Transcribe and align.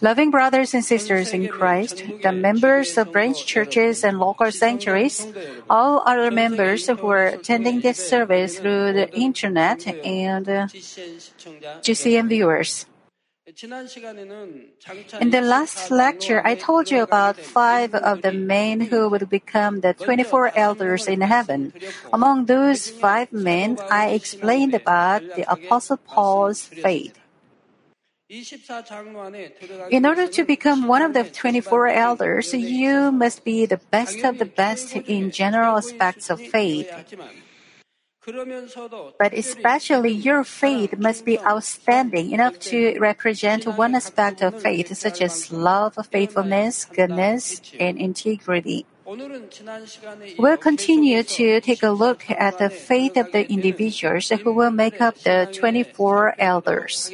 Loving 0.00 0.30
brothers 0.30 0.74
and 0.74 0.84
sisters 0.84 1.32
in 1.32 1.48
Christ, 1.48 2.02
the 2.22 2.32
members 2.32 2.98
of 2.98 3.12
branch 3.12 3.46
churches 3.46 4.02
and 4.02 4.18
local 4.18 4.50
sanctuaries, 4.50 5.26
all 5.70 6.02
other 6.04 6.30
members 6.30 6.86
who 6.86 7.06
are 7.06 7.26
attending 7.26 7.80
this 7.80 7.96
service 7.96 8.58
through 8.58 8.92
the 8.92 9.08
internet 9.14 9.86
and 9.86 10.46
GCN 11.86 12.28
viewers. 12.28 12.86
In 15.20 15.30
the 15.30 15.40
last 15.40 15.90
lecture, 15.92 16.42
I 16.44 16.56
told 16.56 16.90
you 16.90 17.02
about 17.02 17.36
five 17.36 17.94
of 17.94 18.22
the 18.22 18.32
men 18.32 18.80
who 18.80 19.08
would 19.08 19.30
become 19.30 19.80
the 19.80 19.94
24 19.94 20.58
elders 20.58 21.06
in 21.06 21.20
heaven. 21.20 21.72
Among 22.12 22.46
those 22.46 22.90
five 22.90 23.32
men, 23.32 23.78
I 23.88 24.08
explained 24.08 24.74
about 24.74 25.22
the 25.36 25.46
Apostle 25.48 25.98
Paul's 25.98 26.66
faith. 26.66 27.14
In 28.28 30.04
order 30.04 30.26
to 30.26 30.44
become 30.44 30.88
one 30.88 31.02
of 31.02 31.14
the 31.14 31.24
24 31.24 31.86
elders, 31.88 32.52
you 32.52 33.12
must 33.12 33.44
be 33.44 33.66
the 33.66 33.78
best 33.90 34.24
of 34.24 34.38
the 34.38 34.46
best 34.46 34.96
in 34.96 35.30
general 35.30 35.76
aspects 35.76 36.28
of 36.28 36.40
faith. 36.40 36.90
But 39.18 39.32
especially 39.32 40.10
your 40.10 40.42
faith 40.42 40.98
must 40.98 41.24
be 41.24 41.38
outstanding 41.38 42.32
enough 42.32 42.58
to 42.74 42.98
represent 42.98 43.64
one 43.78 43.94
aspect 43.94 44.42
of 44.42 44.60
faith, 44.60 44.96
such 44.96 45.22
as 45.22 45.52
love, 45.52 45.94
faithfulness, 46.10 46.84
goodness, 46.84 47.62
and 47.78 47.96
integrity. 47.96 48.86
We'll 50.36 50.56
continue 50.56 51.22
to 51.22 51.60
take 51.60 51.84
a 51.84 51.90
look 51.90 52.28
at 52.28 52.58
the 52.58 52.70
faith 52.70 53.16
of 53.16 53.30
the 53.30 53.48
individuals 53.48 54.28
who 54.30 54.52
will 54.52 54.72
make 54.72 55.00
up 55.00 55.14
the 55.18 55.48
24 55.52 56.34
elders. 56.40 57.12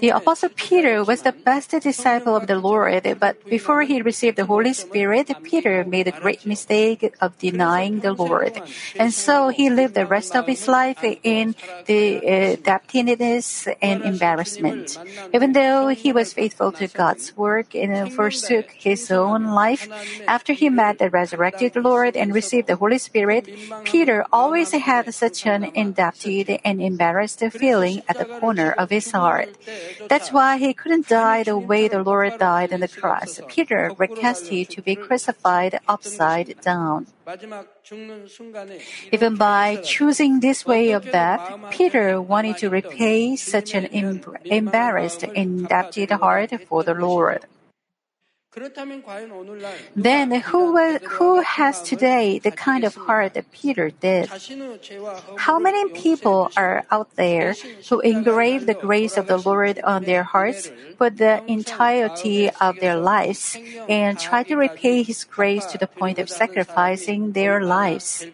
The 0.00 0.10
Apostle 0.14 0.50
Peter 0.56 1.04
was 1.04 1.22
the 1.22 1.30
best 1.30 1.70
disciple 1.70 2.34
of 2.34 2.48
the 2.48 2.58
Lord, 2.58 3.06
but 3.20 3.36
before 3.48 3.82
he 3.82 4.02
received 4.02 4.36
the 4.36 4.46
Holy 4.46 4.72
Spirit, 4.72 5.30
Peter 5.44 5.84
made 5.84 6.08
a 6.08 6.12
great 6.12 6.44
mistake 6.44 7.14
of 7.20 7.38
denying 7.38 8.00
the 8.00 8.12
Lord. 8.12 8.60
And 8.98 9.14
so 9.14 9.48
he 9.50 9.70
lived 9.70 9.94
the 9.94 10.06
rest 10.06 10.34
of 10.34 10.46
his 10.46 10.66
life 10.66 11.04
in 11.04 11.54
the 11.86 12.58
uh, 12.66 13.74
and 13.80 14.02
embarrassment. 14.02 14.98
Even 15.32 15.52
though 15.52 15.88
he 15.88 16.12
was 16.12 16.32
faithful 16.32 16.72
to 16.72 16.88
God's 16.88 17.36
work 17.36 17.76
and 17.76 18.12
forsook 18.12 18.70
his 18.72 19.10
own 19.12 19.44
life, 19.54 19.88
after 20.26 20.52
he 20.52 20.68
met 20.68 20.98
the 20.98 21.10
resurrected 21.10 21.76
Lord 21.76 22.16
and 22.16 22.34
received 22.34 22.66
the 22.66 22.76
Holy 22.76 22.98
Spirit, 22.98 23.46
Peter 23.84 24.26
always 24.32 24.72
had 24.72 25.14
such 25.14 25.46
an 25.46 25.70
indebted 25.74 26.58
and 26.64 26.82
embarrassed 26.82 27.42
feeling 27.52 28.02
at 28.08 28.18
the 28.18 28.26
corner 28.48 28.72
of 28.72 28.88
his 28.88 29.12
heart. 29.12 29.52
That's 30.08 30.32
why 30.32 30.56
he 30.56 30.72
couldn't 30.72 31.08
die 31.08 31.44
the 31.44 31.58
way 31.60 31.84
the 31.84 32.02
Lord 32.02 32.32
died 32.38 32.72
on 32.72 32.80
the 32.80 32.88
cross. 32.88 33.40
Peter 33.46 33.92
requested 33.98 34.70
to 34.72 34.80
be 34.80 34.96
crucified 34.96 35.76
upside 35.86 36.56
down. 36.64 37.12
Even 39.12 39.36
by 39.36 39.76
choosing 39.84 40.40
this 40.40 40.64
way 40.64 40.96
of 40.96 41.04
death, 41.12 41.44
Peter 41.70 42.22
wanted 42.24 42.56
to 42.64 42.72
repay 42.72 43.36
such 43.36 43.74
an 43.76 43.84
embarrassed, 44.48 45.24
indebted 45.24 46.10
heart 46.10 46.56
for 46.68 46.80
the 46.82 46.96
Lord. 46.96 47.44
Then 49.96 50.30
who, 50.40 50.72
was, 50.72 51.00
who 51.08 51.40
has 51.40 51.82
today 51.82 52.38
the 52.38 52.50
kind 52.50 52.84
of 52.84 52.94
heart 52.94 53.34
that 53.34 53.50
Peter 53.52 53.90
did? 53.90 54.30
How 55.36 55.58
many 55.58 55.88
people 55.90 56.50
are 56.56 56.84
out 56.90 57.14
there 57.16 57.54
who 57.88 58.00
engrave 58.00 58.66
the 58.66 58.74
grace 58.74 59.16
of 59.16 59.26
the 59.26 59.38
Lord 59.38 59.80
on 59.80 60.04
their 60.04 60.22
hearts 60.22 60.70
for 60.96 61.10
the 61.10 61.42
entirety 61.46 62.50
of 62.60 62.80
their 62.80 62.96
lives 62.96 63.56
and 63.88 64.18
try 64.18 64.42
to 64.44 64.56
repay 64.56 65.02
His 65.02 65.24
grace 65.24 65.64
to 65.66 65.78
the 65.78 65.86
point 65.86 66.18
of 66.18 66.28
sacrificing 66.28 67.32
their 67.32 67.60
lives? 67.62 68.26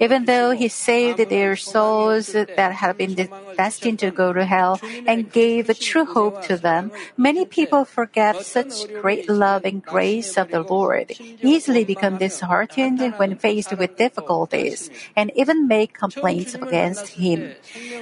Even 0.00 0.24
though 0.24 0.52
he 0.52 0.68
saved 0.68 1.18
their 1.28 1.56
souls 1.56 2.32
that 2.32 2.72
had 2.72 2.96
been 2.96 3.14
destined 3.56 3.98
to 3.98 4.10
go 4.10 4.32
to 4.32 4.44
hell 4.44 4.80
and 5.06 5.30
gave 5.32 5.66
true 5.78 6.04
hope 6.04 6.40
to 6.42 6.56
them, 6.56 6.92
many 7.16 7.44
people 7.44 7.84
forget 7.84 8.40
such 8.40 8.86
great 9.02 9.28
love 9.28 9.64
and 9.64 9.82
grace 9.82 10.38
of 10.38 10.50
the 10.50 10.62
Lord, 10.62 11.12
easily 11.42 11.84
become 11.84 12.18
disheartened 12.18 13.00
when 13.18 13.36
faced 13.36 13.76
with 13.76 13.96
difficulties, 13.96 14.90
and 15.16 15.32
even 15.34 15.66
make 15.66 15.92
complaints 15.92 16.54
against 16.54 17.08
him. 17.08 17.56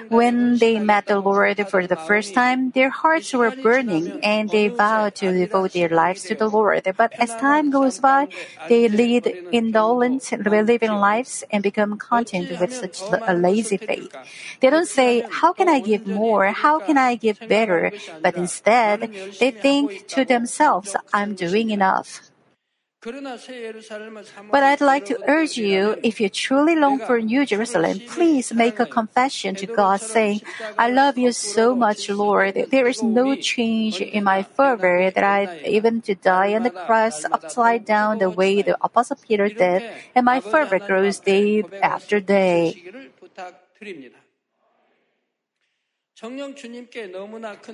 When 0.08 0.58
they 0.58 0.78
met 0.78 1.06
the 1.06 1.20
Lord 1.20 1.66
for 1.68 1.86
the 1.86 1.96
first 1.96 2.34
time, 2.34 2.70
their 2.70 2.90
hearts 2.90 3.32
were 3.32 3.50
burning 3.50 4.20
and 4.22 4.50
they 4.50 4.68
vowed 4.68 5.14
to 5.16 5.32
devote 5.32 5.72
their 5.72 5.88
lives 5.88 6.24
to 6.24 6.34
the 6.34 6.48
Lord. 6.48 6.86
But 6.96 7.12
as 7.18 7.34
time 7.36 7.70
goes 7.70 7.98
by, 7.98 8.28
they 8.68 8.88
lead 8.88 9.36
indolent 9.52 10.17
living 10.32 10.92
lives 10.92 11.44
and 11.50 11.62
become 11.62 11.98
content 11.98 12.50
with 12.58 12.72
such 12.72 13.02
a 13.26 13.34
lazy 13.34 13.76
faith. 13.76 14.16
They 14.60 14.70
don't 14.70 14.86
say, 14.88 15.24
How 15.28 15.52
can 15.52 15.68
I 15.68 15.80
give 15.80 16.06
more? 16.06 16.46
How 16.52 16.80
can 16.80 16.96
I 16.98 17.14
give 17.16 17.38
better? 17.46 17.92
But 18.22 18.36
instead, 18.36 19.10
they 19.38 19.50
think 19.50 20.04
to 20.08 20.24
themselves, 20.24 20.96
I'm 21.12 21.34
doing 21.34 21.70
enough. 21.70 22.20
But 23.00 24.62
I'd 24.64 24.80
like 24.80 25.04
to 25.06 25.18
urge 25.28 25.56
you, 25.56 25.94
if 26.02 26.20
you 26.20 26.28
truly 26.28 26.74
long 26.74 26.98
for 26.98 27.20
New 27.20 27.46
Jerusalem, 27.46 28.00
please 28.00 28.52
make 28.52 28.80
a 28.80 28.86
confession 28.86 29.54
to 29.56 29.66
God 29.66 30.00
saying, 30.00 30.42
I 30.76 30.90
love 30.90 31.16
you 31.16 31.30
so 31.30 31.76
much, 31.76 32.10
Lord. 32.10 32.66
There 32.70 32.88
is 32.88 33.00
no 33.00 33.36
change 33.36 34.00
in 34.00 34.24
my 34.24 34.42
fervor 34.42 35.12
that 35.12 35.22
I 35.22 35.62
even 35.64 36.02
to 36.02 36.16
die 36.16 36.54
on 36.54 36.64
the 36.64 36.70
cross 36.74 37.24
upside 37.24 37.84
down 37.84 38.18
the 38.18 38.30
way 38.30 38.62
the 38.62 38.76
Apostle 38.82 39.16
Peter 39.16 39.48
did, 39.48 39.84
and 40.16 40.24
my 40.26 40.40
fervor 40.40 40.80
grows 40.80 41.20
day 41.20 41.62
after 41.80 42.18
day. 42.18 42.82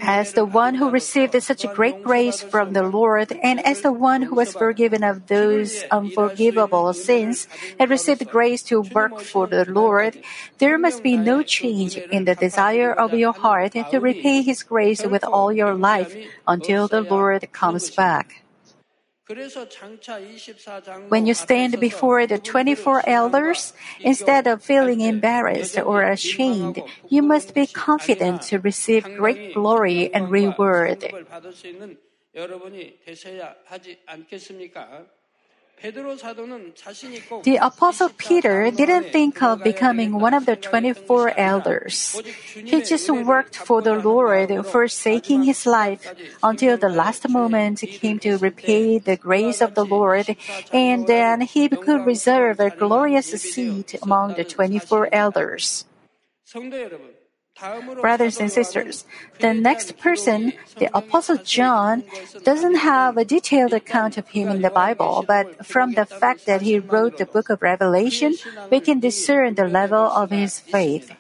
As 0.03 0.35
the 0.35 0.45
one 0.45 0.75
who 0.75 0.91
received 0.91 1.43
such 1.43 1.65
a 1.65 1.69
great 1.69 2.03
grace 2.03 2.43
from 2.43 2.75
the 2.75 2.83
Lord, 2.83 3.33
and 3.43 3.65
as 3.65 3.81
the 3.81 3.93
one 3.93 4.23
who 4.23 4.35
was 4.37 4.53
forgiven 4.53 5.03
of 5.03 5.29
those 5.29 5.83
unforgivable 5.91 6.93
sins 6.93 7.49
and 7.79 7.91
received 7.91 8.29
grace 8.29 8.63
to 8.65 8.83
work 8.83 9.19
for 9.21 9.47
the 9.47 9.65
Lord, 9.65 10.19
there 10.59 10.77
must 10.77 11.03
be 11.03 11.17
no 11.17 11.43
change 11.43 11.99
in 12.11 12.27
the 12.27 12.35
desire 12.35 12.93
of 12.93 13.15
your 13.15 13.33
heart 13.33 13.73
to 13.73 13.99
repay 13.99 14.43
His 14.43 14.63
grace 14.63 15.03
with 15.05 15.25
all 15.25 15.51
your 15.51 15.75
life 15.75 16.15
until 16.47 16.87
the 16.87 17.01
Lord 17.01 17.51
comes 17.53 17.91
back. 17.91 18.44
When 21.09 21.25
you 21.27 21.33
stand 21.33 21.81
before 21.81 22.27
the 22.27 22.39
24 22.39 23.09
elders, 23.09 23.73
instead 24.01 24.47
of 24.47 24.63
feeling 24.63 25.01
embarrassed 25.01 25.79
or 25.79 26.03
ashamed, 26.03 26.83
you 27.09 27.23
must 27.23 27.55
be 27.55 27.67
confident 27.67 28.43
to 28.53 28.59
receive 28.59 29.05
great 29.17 29.55
glory 29.55 30.13
and 30.13 30.31
reward. 30.31 31.09
The 35.83 37.59
Apostle 37.61 38.11
Peter 38.17 38.71
didn't 38.71 39.13
think 39.13 39.43
of 39.43 39.63
becoming 39.63 40.19
one 40.19 40.33
of 40.33 40.47
the 40.47 40.57
24 40.57 41.39
elders. 41.39 42.21
He 42.55 42.81
just 42.81 43.11
worked 43.11 43.57
for 43.57 43.83
the 43.83 43.95
Lord, 43.95 44.49
forsaking 44.67 45.45
his 45.45 45.67
life 45.67 46.15
until 46.43 46.79
the 46.79 46.89
last 46.89 47.29
moment 47.29 47.81
came 47.81 48.19
to 48.21 48.39
repay 48.39 48.99
the 48.99 49.17
grace 49.17 49.61
of 49.61 49.75
the 49.75 49.85
Lord, 49.85 50.37
and 50.73 51.07
then 51.07 51.43
he 51.43 51.69
could 51.69 52.07
reserve 52.07 52.61
a 52.61 52.71
glorious 52.71 53.27
seat 53.27 53.95
among 54.03 54.35
the 54.35 54.45
24 54.45 55.09
elders. 55.13 55.85
Brothers 58.01 58.41
and 58.41 58.51
sisters, 58.51 59.05
the 59.39 59.55
next 59.55 59.97
person, 59.99 60.53
the 60.77 60.91
Apostle 60.97 61.39
John, 61.39 62.03
doesn't 62.43 62.75
have 62.75 63.17
a 63.17 63.25
detailed 63.25 63.73
account 63.73 64.19
of 64.19 64.27
him 64.29 64.49
in 64.49 64.63
the 64.63 64.71
Bible, 64.71 65.25
but 65.27 65.65
from 65.65 65.93
the 65.93 66.05
fact 66.05 66.47
that 66.47 66.63
he 66.63 66.81
wrote 66.81 67.17
the 67.17 67.27
book 67.27 67.51
of 67.51 67.63
Revelation, 67.63 68.35
we 68.71 68.81
can 68.81 68.99
discern 68.99 69.55
the 69.55 69.69
level 69.69 70.03
of 70.03 70.31
his 70.31 70.59
faith. 70.59 71.13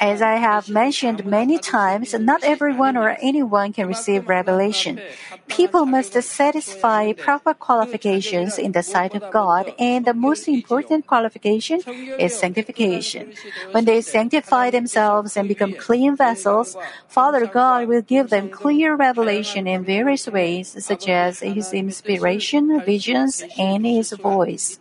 As 0.00 0.22
I 0.22 0.36
have 0.36 0.70
mentioned 0.70 1.26
many 1.26 1.58
times, 1.58 2.14
not 2.14 2.42
everyone 2.44 2.96
or 2.96 3.16
anyone 3.20 3.74
can 3.74 3.86
receive 3.86 4.26
revelation. 4.28 5.00
People 5.48 5.84
must 5.84 6.14
satisfy 6.22 7.12
proper 7.12 7.52
qualifications 7.52 8.58
in 8.58 8.72
the 8.72 8.82
sight 8.82 9.14
of 9.14 9.30
God, 9.30 9.74
and 9.78 10.06
the 10.06 10.14
most 10.14 10.48
important 10.48 11.06
qualification 11.06 11.80
is 12.18 12.38
sanctification. 12.38 13.32
When 13.72 13.84
they 13.84 14.00
sanctify 14.00 14.70
themselves 14.70 15.36
and 15.36 15.46
become 15.46 15.74
clean 15.74 16.16
vessels, 16.16 16.74
Father 17.08 17.46
God 17.46 17.86
will 17.86 18.02
give 18.02 18.30
them 18.30 18.48
clear 18.48 18.96
revelation 18.96 19.66
in 19.66 19.84
various 19.84 20.26
ways, 20.26 20.72
such 20.84 21.06
as 21.06 21.40
His 21.40 21.72
inspiration, 21.74 22.80
visions, 22.80 23.44
and 23.58 23.84
His 23.84 24.12
voice. 24.12 24.78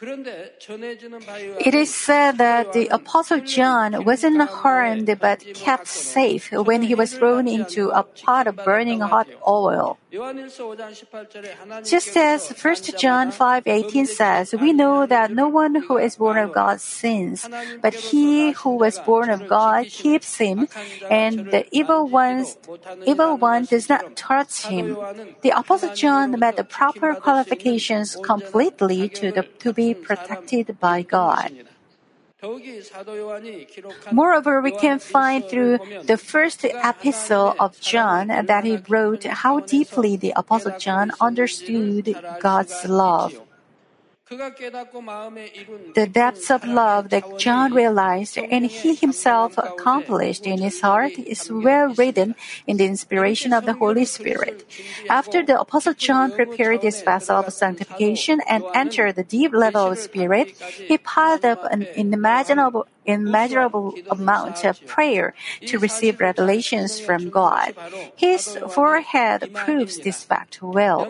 It 0.00 1.74
is 1.74 1.92
said 1.92 2.38
that 2.38 2.72
the 2.72 2.86
Apostle 2.88 3.40
John 3.40 4.04
wasn't 4.04 4.40
harmed 4.48 5.18
but 5.20 5.42
kept 5.54 5.88
safe 5.88 6.52
when 6.52 6.82
he 6.82 6.94
was 6.94 7.14
thrown 7.14 7.48
into 7.48 7.90
a 7.90 8.04
pot 8.04 8.46
of 8.46 8.56
burning 8.64 9.00
hot 9.00 9.26
oil. 9.46 9.98
Just 11.84 12.16
as 12.16 12.48
1 12.48 12.74
John 12.96 13.30
5:18 13.30 14.06
says, 14.06 14.54
we 14.54 14.72
know 14.72 15.04
that 15.04 15.30
no 15.30 15.48
one 15.48 15.74
who 15.74 15.98
is 15.98 16.16
born 16.16 16.38
of 16.38 16.52
God 16.52 16.80
sins, 16.80 17.48
but 17.82 17.92
he 17.92 18.52
who 18.52 18.76
was 18.76 18.98
born 19.00 19.28
of 19.28 19.46
God 19.46 19.86
keeps 19.86 20.38
him, 20.38 20.66
and 21.10 21.50
the 21.50 21.66
evil 21.70 22.08
one's 22.08 22.56
evil 23.04 23.36
one 23.36 23.66
does 23.66 23.88
not 23.88 24.16
touch 24.16 24.64
him. 24.66 24.96
The 25.42 25.50
Apostle 25.50 25.94
John 25.94 26.38
met 26.38 26.56
the 26.56 26.64
proper 26.64 27.14
qualifications 27.14 28.16
completely 28.16 29.10
to 29.10 29.30
the, 29.30 29.44
to 29.60 29.72
be 29.74 29.92
protected 29.92 30.80
by 30.80 31.02
God. 31.02 31.52
Moreover, 34.12 34.60
we 34.60 34.70
can 34.70 34.98
find 35.00 35.44
through 35.44 35.78
the 36.04 36.16
first 36.16 36.64
epistle 36.64 37.56
of 37.58 37.80
John 37.80 38.28
that 38.28 38.64
he 38.64 38.76
wrote 38.88 39.24
how 39.24 39.58
deeply 39.60 40.16
the 40.16 40.32
Apostle 40.36 40.78
John 40.78 41.10
understood 41.20 42.14
God's 42.40 42.84
love. 42.86 43.47
The 44.30 46.08
depths 46.10 46.50
of 46.50 46.64
love 46.64 47.08
that 47.08 47.38
John 47.38 47.72
realized 47.72 48.36
and 48.36 48.66
he 48.66 48.94
himself 48.94 49.56
accomplished 49.56 50.46
in 50.46 50.60
his 50.60 50.80
heart 50.82 51.12
is 51.18 51.50
well 51.50 51.94
written 51.94 52.34
in 52.66 52.76
the 52.76 52.84
inspiration 52.84 53.54
of 53.54 53.64
the 53.64 53.72
Holy 53.72 54.04
Spirit. 54.04 54.68
After 55.08 55.42
the 55.42 55.58
Apostle 55.58 55.94
John 55.94 56.32
prepared 56.32 56.82
his 56.82 57.00
vessel 57.00 57.36
of 57.36 57.50
sanctification 57.52 58.40
and 58.46 58.64
entered 58.74 59.16
the 59.16 59.24
deep 59.24 59.52
level 59.54 59.92
of 59.92 59.98
spirit, 59.98 60.50
he 60.76 60.98
piled 60.98 61.46
up 61.46 61.64
an 61.70 61.86
unimaginable 61.96 62.86
immeasurable 63.08 63.98
amount 64.10 64.64
of 64.64 64.84
prayer 64.86 65.34
to 65.66 65.78
receive 65.78 66.20
revelations 66.20 67.00
from 67.00 67.30
God. 67.30 67.74
His 68.14 68.58
forehead 68.68 69.50
proves 69.54 69.98
this 69.98 70.22
fact 70.22 70.62
well. 70.62 71.08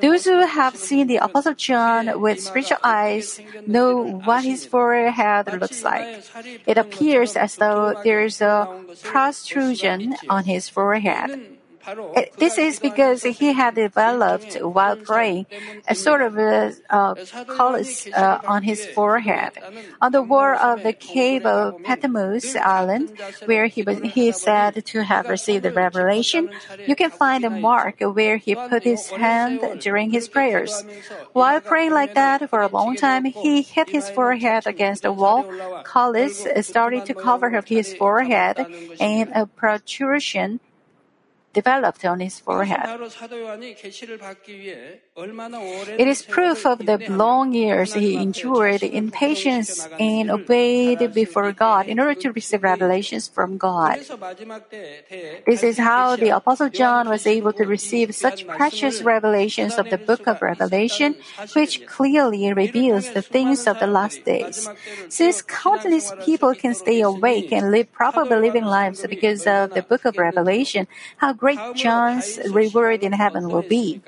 Those 0.00 0.24
who 0.24 0.46
have 0.46 0.74
seen 0.74 1.06
the 1.06 1.18
Apostle 1.18 1.54
John 1.54 2.20
with 2.20 2.40
spiritual 2.40 2.78
eyes 2.82 3.40
know 3.66 4.02
what 4.24 4.44
his 4.44 4.64
forehead 4.64 5.52
looks 5.60 5.84
like. 5.84 6.24
It 6.66 6.78
appears 6.78 7.36
as 7.36 7.56
though 7.56 8.00
there 8.02 8.24
is 8.24 8.40
a 8.40 8.66
protrusion 9.04 10.16
on 10.28 10.44
his 10.44 10.68
forehead. 10.68 11.57
This 12.38 12.58
is 12.58 12.78
because 12.78 13.22
he 13.22 13.52
had 13.52 13.74
developed 13.74 14.54
while 14.60 14.96
praying 14.96 15.46
a 15.86 15.94
sort 15.94 16.22
of 16.22 16.36
a 16.36 16.72
uh, 16.90 17.14
callus 17.46 18.08
uh, 18.12 18.40
on 18.46 18.62
his 18.62 18.86
forehead. 18.86 19.52
On 20.00 20.12
the 20.12 20.22
wall 20.22 20.56
of 20.56 20.82
the 20.82 20.92
cave 20.92 21.46
of 21.46 21.82
Patmos 21.82 22.56
Island, 22.56 23.10
where 23.44 23.66
he 23.66 23.82
was 23.82 23.98
he 24.00 24.28
is 24.28 24.40
said 24.40 24.84
to 24.84 25.02
have 25.02 25.28
received 25.28 25.64
the 25.64 25.72
revelation, 25.72 26.48
you 26.86 26.94
can 26.94 27.10
find 27.10 27.44
a 27.44 27.50
mark 27.50 28.00
where 28.00 28.36
he 28.36 28.54
put 28.54 28.84
his 28.84 29.08
hand 29.10 29.60
during 29.80 30.10
his 30.10 30.28
prayers. 30.28 30.84
While 31.32 31.60
praying 31.60 31.92
like 31.92 32.14
that 32.14 32.48
for 32.50 32.62
a 32.62 32.68
long 32.68 32.96
time, 32.96 33.24
he 33.24 33.62
hit 33.62 33.90
his 33.90 34.08
forehead 34.10 34.66
against 34.66 35.02
the 35.02 35.12
wall. 35.12 35.46
Callus 35.84 36.46
started 36.62 37.06
to 37.06 37.14
cover 37.14 37.54
up 37.54 37.68
his 37.68 37.94
forehead, 37.94 38.66
and 39.00 39.30
a 39.34 39.46
protrusion 39.46 40.60
developed 41.60 42.04
on 42.04 42.20
his 42.20 42.36
forehead. 42.40 42.80
It 45.18 46.06
is 46.06 46.22
proof 46.22 46.64
of 46.64 46.86
the 46.86 46.98
long 47.10 47.52
years 47.52 47.94
he 47.94 48.14
endured 48.14 48.84
in 48.84 49.10
patience 49.10 49.88
and 49.98 50.30
obeyed 50.30 51.12
before 51.12 51.50
God 51.50 51.88
in 51.88 51.98
order 51.98 52.14
to 52.22 52.30
receive 52.30 52.62
revelations 52.62 53.26
from 53.26 53.58
God. 53.58 53.98
This 53.98 55.62
is 55.64 55.78
how 55.78 56.14
the 56.14 56.30
Apostle 56.30 56.68
John 56.68 57.08
was 57.08 57.26
able 57.26 57.52
to 57.54 57.64
receive 57.64 58.14
such 58.14 58.46
precious 58.46 59.02
revelations 59.02 59.76
of 59.76 59.90
the 59.90 59.98
book 59.98 60.28
of 60.28 60.40
Revelation, 60.40 61.16
which 61.52 61.84
clearly 61.86 62.52
reveals 62.52 63.10
the 63.10 63.22
things 63.22 63.66
of 63.66 63.80
the 63.80 63.88
last 63.88 64.24
days. 64.24 64.70
Since 65.08 65.42
countless 65.42 66.12
people 66.22 66.54
can 66.54 66.74
stay 66.74 67.00
awake 67.00 67.50
and 67.50 67.72
live 67.72 67.90
proper 67.90 68.24
believing 68.24 68.64
lives 68.64 69.04
because 69.08 69.48
of 69.48 69.74
the 69.74 69.82
book 69.82 70.04
of 70.04 70.16
Revelation, 70.16 70.86
how 71.16 71.32
great 71.32 71.58
John's 71.74 72.38
reward 72.46 73.02
in 73.02 73.12
heaven 73.14 73.48
will 73.48 73.66
be. 73.66 74.00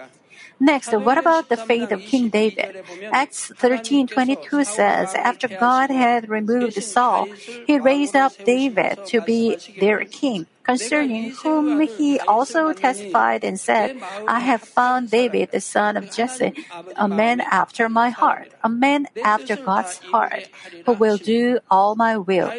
Next, 0.60 0.92
what 0.92 1.16
about 1.18 1.48
the 1.48 1.56
faith 1.56 1.90
of 1.90 2.04
King 2.04 2.28
David? 2.28 2.76
Acts 3.10 3.50
13:22 3.60 4.64
says, 4.66 5.14
after 5.14 5.48
God 5.48 5.90
had 5.90 6.28
removed 6.28 6.82
Saul, 6.84 7.30
he 7.64 7.80
raised 7.80 8.14
up 8.14 8.32
David 8.44 8.98
to 9.06 9.22
be 9.22 9.56
their 9.80 10.04
king 10.04 10.46
concerning 10.62 11.30
whom 11.42 11.80
he 11.80 12.20
also 12.20 12.72
testified 12.72 13.44
and 13.44 13.58
said, 13.58 13.96
I 14.28 14.40
have 14.40 14.62
found 14.62 15.10
David, 15.10 15.50
the 15.50 15.60
son 15.60 15.96
of 15.96 16.10
Jesse, 16.12 16.52
a 16.96 17.08
man 17.08 17.40
after 17.40 17.88
my 17.88 18.10
heart, 18.10 18.52
a 18.62 18.68
man 18.68 19.06
after 19.22 19.56
God's 19.56 19.98
heart, 19.98 20.48
who 20.84 20.92
will 20.92 21.18
do 21.18 21.58
all 21.70 21.96
my 21.96 22.16
will. 22.16 22.52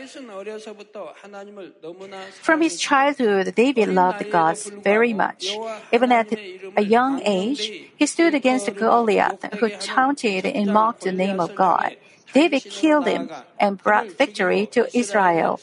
From 2.42 2.62
his 2.62 2.80
childhood, 2.80 3.54
David 3.56 3.90
loved 3.90 4.30
God 4.30 4.58
very 4.84 5.14
much. 5.14 5.58
Even 5.92 6.12
at 6.12 6.32
a 6.78 6.82
young 6.82 7.22
age, 7.24 7.72
he 7.96 8.06
stood 8.06 8.34
against 8.34 8.74
Goliath, 8.76 9.44
who 9.60 9.70
taunted 9.70 10.46
and 10.46 10.74
mocked 10.74 11.04
the 11.04 11.12
name 11.12 11.40
of 11.40 11.56
God. 11.56 11.96
David 12.34 12.64
killed 12.70 13.08
him 13.08 13.30
and 13.60 13.78
brought 13.78 14.12
victory 14.12 14.66
to 14.68 14.88
Israel. 14.98 15.60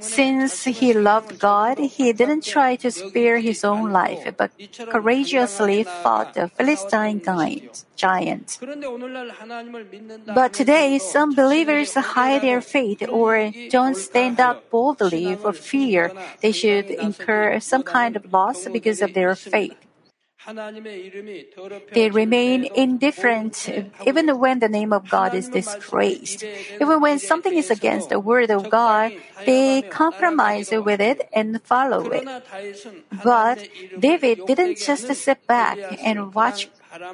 Since 0.00 0.64
he 0.64 0.94
loved 0.94 1.38
God, 1.38 1.78
he 1.78 2.12
didn't 2.12 2.44
try 2.44 2.76
to 2.76 2.90
spare 2.90 3.38
his 3.38 3.64
own 3.64 3.90
life, 3.90 4.32
but 4.36 4.52
courageously 4.88 5.84
fought 5.84 6.34
the 6.34 6.48
Philistine 6.48 7.20
giant. 7.96 8.58
But 10.34 10.52
today, 10.52 10.98
some 10.98 11.34
believers 11.34 11.94
hide 11.94 12.42
their 12.42 12.60
faith 12.60 13.02
or 13.08 13.52
don't 13.70 13.96
stand 13.96 14.38
up 14.40 14.70
boldly 14.70 15.34
for 15.36 15.52
fear 15.52 16.12
they 16.40 16.52
should 16.52 16.90
incur 16.90 17.58
some 17.60 17.82
kind 17.82 18.16
of 18.16 18.32
loss 18.32 18.68
because 18.68 19.02
of 19.02 19.14
their 19.14 19.34
faith. 19.34 19.76
They 21.92 22.10
remain 22.10 22.70
indifferent 22.74 23.68
even 24.06 24.38
when 24.38 24.58
the 24.60 24.68
name 24.68 24.92
of 24.92 25.08
God 25.08 25.34
is 25.34 25.48
disgraced. 25.48 26.44
Even 26.80 27.00
when 27.00 27.18
something 27.18 27.56
is 27.56 27.70
against 27.70 28.08
the 28.08 28.18
word 28.18 28.50
of 28.50 28.70
God, 28.70 29.12
they 29.44 29.82
compromise 29.82 30.70
with 30.70 31.00
it 31.00 31.28
and 31.32 31.62
follow 31.62 32.08
it. 32.10 32.24
But 33.24 33.68
David 33.98 34.46
didn't 34.46 34.78
just 34.78 35.12
sit 35.14 35.46
back 35.46 35.78
and 36.02 36.34
watch 36.34 36.68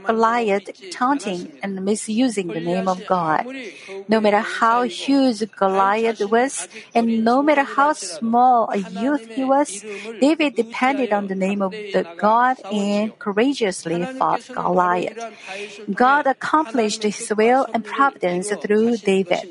Goliath 0.06 0.70
taunting 0.90 1.52
and 1.62 1.84
misusing 1.84 2.52
the 2.52 2.60
name 2.60 2.86
of 2.86 3.04
God. 3.06 3.44
No 4.08 4.20
matter 4.20 4.40
how 4.40 4.82
huge 4.82 5.42
Goliath 5.56 6.20
was, 6.20 6.68
and 6.94 7.24
no 7.24 7.42
matter 7.42 7.64
how 7.64 7.92
small 7.92 8.70
a 8.70 8.78
youth 8.78 9.26
he 9.34 9.44
was, 9.44 9.84
David 10.20 10.54
depended 10.54 11.12
on 11.12 11.26
the 11.26 11.34
name 11.34 11.60
of 11.60 11.74
the 11.92 12.06
God 12.16 12.58
and 12.70 13.18
courageously 13.18 14.04
fought 14.06 14.42
Goliath. 14.54 15.18
God 15.92 16.26
accomplished 16.26 17.02
his 17.02 17.32
will 17.36 17.66
and 17.72 17.84
providence 17.84 18.50
through 18.50 18.98
David. 18.98 19.42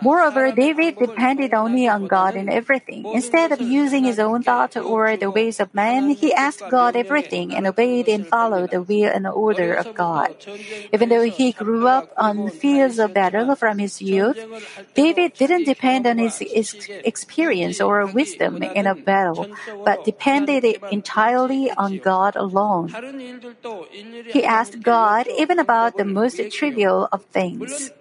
Moreover, 0.00 0.50
David 0.52 0.96
depended 0.98 1.52
only 1.52 1.88
on 1.88 2.06
God 2.06 2.36
in 2.36 2.48
everything. 2.48 3.06
Instead 3.12 3.52
of 3.52 3.60
using 3.60 4.04
his 4.04 4.18
own 4.18 4.42
thought 4.42 4.76
or 4.76 5.16
the 5.16 5.30
ways 5.30 5.60
of 5.60 5.74
man, 5.74 6.10
he 6.10 6.32
asked 6.32 6.64
God 6.70 6.96
everything 6.96 7.54
and 7.54 7.66
obeyed 7.66 8.08
and 8.08 8.26
followed 8.26 8.70
the 8.70 8.82
will 8.82 9.10
and 9.12 9.26
order 9.26 9.74
of 9.74 9.94
God. 9.94 10.34
Even 10.92 11.08
though 11.08 11.22
he 11.22 11.52
grew 11.52 11.86
up 11.86 12.08
on 12.16 12.50
fields 12.50 12.98
of 12.98 13.12
battle 13.12 13.54
from 13.56 13.78
his 13.78 14.00
youth, 14.00 14.40
David 14.94 15.34
didn't 15.34 15.64
depend 15.64 16.06
on 16.06 16.18
his 16.18 16.40
experience 17.04 17.80
or 17.80 18.06
wisdom 18.06 18.62
in 18.62 18.86
a 18.86 18.94
battle, 18.94 19.46
but 19.84 20.04
depended 20.04 20.64
entirely 20.90 21.70
on 21.72 21.98
God 21.98 22.36
alone. 22.36 22.94
He 24.32 24.44
asked 24.44 24.82
God 24.82 25.26
even 25.28 25.58
about 25.58 25.96
the 25.96 26.04
most 26.04 26.40
trivial 26.50 27.08
of 27.12 27.24
things. 27.26 27.92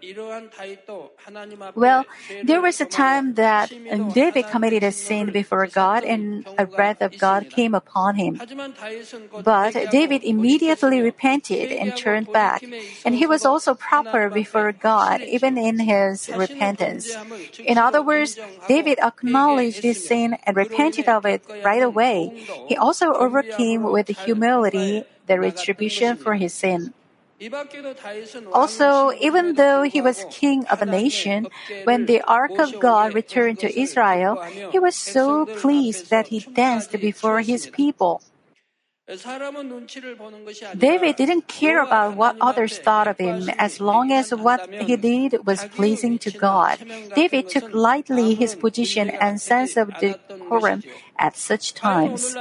Well, 1.76 2.06
there 2.44 2.62
was 2.62 2.82
a 2.82 2.86
time 2.86 3.34
that 3.36 3.74
David 4.14 4.48
committed 4.48 4.84
a 4.84 4.92
sin 4.92 5.32
before 5.32 5.68
God 5.68 6.04
and 6.04 6.46
a 6.58 6.66
wrath 6.66 7.02
of 7.02 7.18
God 7.18 7.50
came 7.50 7.74
upon 7.74 8.16
him. 8.16 8.42
But 9.44 9.90
David 9.90 10.24
immediately 10.24 11.02
repented 11.02 11.72
and 11.72 11.96
turned 11.96 12.32
back, 12.32 12.64
and 13.06 13.16
he 13.16 13.26
was 13.26 13.46
also 13.46 13.74
proper 13.74 14.30
before 14.30 14.72
God 14.72 15.24
even 15.24 15.58
in 15.58 15.80
his 15.80 16.30
repentance. 16.30 17.18
In 17.66 17.78
other 17.78 18.02
words, 18.02 18.38
David 18.68 19.00
acknowledged 19.00 19.82
his 19.84 19.98
sin 19.98 20.38
and 20.46 20.56
repented 20.56 21.08
of 21.10 21.26
it 21.26 21.42
right 21.64 21.82
away. 21.82 22.32
He 22.68 22.76
also 22.76 23.14
overcame 23.14 23.84
with 23.84 24.08
humility 24.10 25.06
the 25.28 25.40
retribution 25.40 26.18
for 26.18 26.36
his 26.36 26.54
sin. 26.54 26.94
Also, 28.54 29.12
even 29.20 29.56
though 29.56 29.82
he 29.84 30.00
was 30.02 30.26
king 30.30 30.66
of 30.68 30.82
a 30.82 30.86
nation, 30.86 31.48
when 31.84 32.06
the 32.06 32.22
ark 32.22 32.58
of 32.60 32.80
God 32.80 33.14
returned 33.14 33.60
to 33.60 33.80
Israel, 33.80 34.40
he 34.68 34.80
was 34.80 34.96
so 34.96 35.48
pleased 35.48 36.10
that 36.10 36.28
he 36.28 36.46
danced 36.56 36.98
before 37.00 37.42
his 37.42 37.68
people. 37.68 38.22
David 40.78 41.18
didn't 41.18 41.48
care 41.50 41.84
about 41.84 42.16
what 42.16 42.38
others 42.40 42.78
thought 42.80 43.06
of 43.06 43.18
him 43.18 43.50
as 43.58 43.82
long 43.82 44.14
as 44.14 44.32
what 44.32 44.70
he 44.72 44.96
did 44.96 45.46
was 45.46 45.66
pleasing 45.76 46.18
to 46.20 46.32
God. 46.32 46.80
David 47.14 47.50
took 47.50 47.74
lightly 47.74 48.34
his 48.34 48.56
position 48.56 49.10
and 49.10 49.42
sense 49.42 49.76
of 49.76 49.92
decorum 50.00 50.84
at 51.20 51.36
such 51.36 51.74
times. 51.74 52.34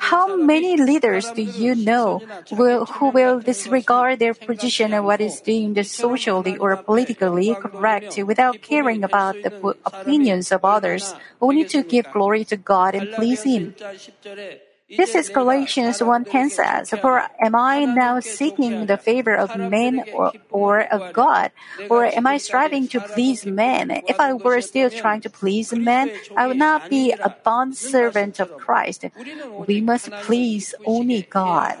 How 0.00 0.36
many 0.36 0.76
leaders 0.76 1.30
do 1.30 1.40
you 1.40 1.74
know 1.76 2.20
will, 2.50 2.84
who 2.84 3.08
will 3.08 3.40
disregard 3.40 4.18
their 4.18 4.34
position 4.34 4.92
and 4.92 5.06
what 5.06 5.22
is 5.22 5.40
deemed 5.40 5.80
socially 5.86 6.58
or 6.58 6.76
politically 6.76 7.54
correct 7.54 8.18
without 8.18 8.60
caring 8.60 9.02
about 9.02 9.36
the 9.42 9.76
opinions 9.86 10.52
of 10.52 10.62
others, 10.62 11.14
only 11.40 11.64
to 11.64 11.82
give 11.82 12.12
glory 12.12 12.44
to 12.44 12.58
God 12.58 12.94
and 12.94 13.10
please 13.12 13.44
Him? 13.44 13.74
This 14.96 15.14
is 15.14 15.28
Galatians 15.28 15.98
1.10 15.98 16.50
says, 16.50 16.90
For 17.00 17.22
am 17.40 17.54
I 17.54 17.84
now 17.84 18.20
seeking 18.20 18.86
the 18.86 18.98
favor 18.98 19.34
of 19.34 19.54
men 19.56 20.04
or, 20.12 20.32
or 20.50 20.80
of 20.80 21.12
God? 21.12 21.50
Or 21.88 22.04
am 22.04 22.26
I 22.26 22.36
striving 22.38 22.88
to 22.88 23.00
please 23.00 23.46
men? 23.46 24.02
If 24.06 24.20
I 24.20 24.34
were 24.34 24.60
still 24.60 24.90
trying 24.90 25.22
to 25.22 25.30
please 25.30 25.72
men, 25.72 26.10
I 26.36 26.46
would 26.46 26.58
not 26.58 26.90
be 26.90 27.14
a 27.22 27.30
bond 27.30 27.76
servant 27.76 28.38
of 28.40 28.56
Christ. 28.58 29.04
We 29.66 29.80
must 29.80 30.10
please 30.22 30.74
only 30.84 31.26
God. 31.30 31.76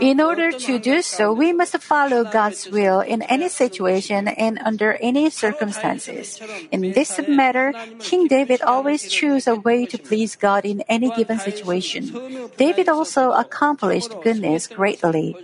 In 0.00 0.20
order 0.20 0.50
to 0.50 0.78
do 0.78 1.02
so, 1.02 1.32
we 1.32 1.52
must 1.52 1.76
follow 1.78 2.24
God's 2.24 2.68
will 2.68 3.00
in 3.00 3.22
any 3.22 3.48
situation 3.48 4.26
and 4.26 4.58
under 4.64 4.94
any 5.00 5.30
circumstances. 5.30 6.40
In 6.72 6.92
this 6.92 7.20
matter, 7.28 7.72
King 8.00 8.26
David 8.26 8.60
always 8.62 9.08
chose 9.08 9.46
a 9.46 9.54
way 9.54 9.86
to 9.86 9.98
please 9.98 10.34
God 10.34 10.64
in 10.64 10.82
any 10.88 11.14
given 11.14 11.38
situation. 11.38 12.10
David 12.56 12.88
also 12.88 13.30
accomplished 13.30 14.10
goodness 14.22 14.66
greatly. 14.66 15.36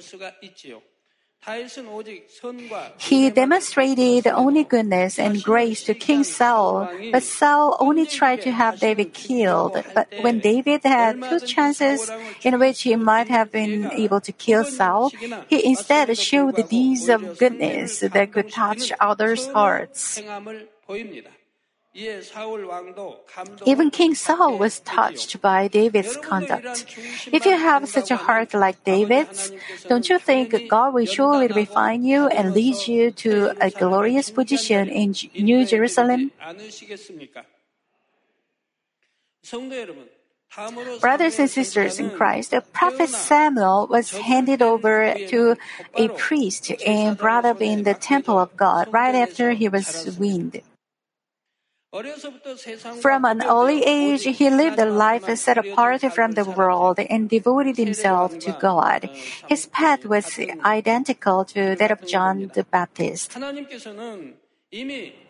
He 2.98 3.30
demonstrated 3.30 4.26
only 4.26 4.64
goodness 4.64 5.18
and 5.18 5.42
grace 5.42 5.84
to 5.84 5.94
King 5.94 6.24
Saul, 6.24 6.90
but 7.12 7.22
Saul 7.22 7.76
only 7.78 8.06
tried 8.06 8.42
to 8.42 8.50
have 8.50 8.80
David 8.80 9.14
killed. 9.14 9.78
But 9.94 10.08
when 10.20 10.40
David 10.40 10.82
had 10.82 11.22
two 11.22 11.40
chances 11.40 12.10
in 12.42 12.58
which 12.58 12.82
he 12.82 12.96
might 12.96 13.28
have 13.28 13.52
been 13.52 13.90
able 13.92 14.20
to 14.22 14.32
kill 14.32 14.64
Saul, 14.64 15.10
he 15.46 15.64
instead 15.64 16.10
showed 16.18 16.68
deeds 16.68 17.08
of 17.08 17.38
goodness 17.38 18.00
that 18.00 18.32
could 18.32 18.50
touch 18.50 18.90
others' 18.98 19.46
hearts. 19.46 20.20
Even 23.64 23.90
King 23.90 24.14
Saul 24.14 24.58
was 24.58 24.80
touched 24.80 25.40
by 25.40 25.68
David's 25.68 26.16
conduct. 26.18 26.84
If 27.32 27.46
you 27.46 27.56
have 27.56 27.88
such 27.88 28.10
a 28.10 28.16
heart 28.16 28.52
like 28.52 28.84
David's, 28.84 29.50
don't 29.88 30.08
you 30.08 30.18
think 30.18 30.52
God 30.68 30.92
will 30.92 31.06
surely 31.06 31.48
refine 31.48 32.04
you 32.04 32.26
and 32.28 32.52
lead 32.52 32.86
you 32.86 33.10
to 33.24 33.56
a 33.60 33.70
glorious 33.70 34.30
position 34.30 34.88
in 34.88 35.14
New 35.34 35.64
Jerusalem? 35.64 36.32
Brothers 41.00 41.38
and 41.38 41.50
sisters 41.50 41.98
in 41.98 42.10
Christ, 42.10 42.50
the 42.50 42.60
prophet 42.60 43.08
Samuel 43.08 43.88
was 43.90 44.10
handed 44.10 44.60
over 44.62 45.14
to 45.28 45.56
a 45.94 46.08
priest 46.08 46.72
and 46.86 47.16
brought 47.16 47.44
up 47.44 47.60
in 47.60 47.84
the 47.84 47.94
temple 47.94 48.38
of 48.38 48.56
God 48.56 48.92
right 48.92 49.14
after 49.14 49.52
he 49.52 49.68
was 49.68 50.16
weaned. 50.18 50.60
From 53.00 53.24
an 53.24 53.42
early 53.42 53.82
age, 53.84 54.24
he 54.24 54.50
lived 54.50 54.78
a 54.78 54.84
life 54.84 55.30
set 55.38 55.56
apart 55.56 56.02
from 56.12 56.32
the 56.32 56.44
world 56.44 56.98
and 56.98 57.28
devoted 57.28 57.76
himself 57.76 58.38
to 58.40 58.52
God. 58.60 59.08
His 59.46 59.66
path 59.66 60.04
was 60.04 60.38
identical 60.64 61.44
to 61.46 61.76
that 61.76 61.90
of 61.90 62.04
John 62.04 62.50
the 62.54 62.64
Baptist. 62.64 63.36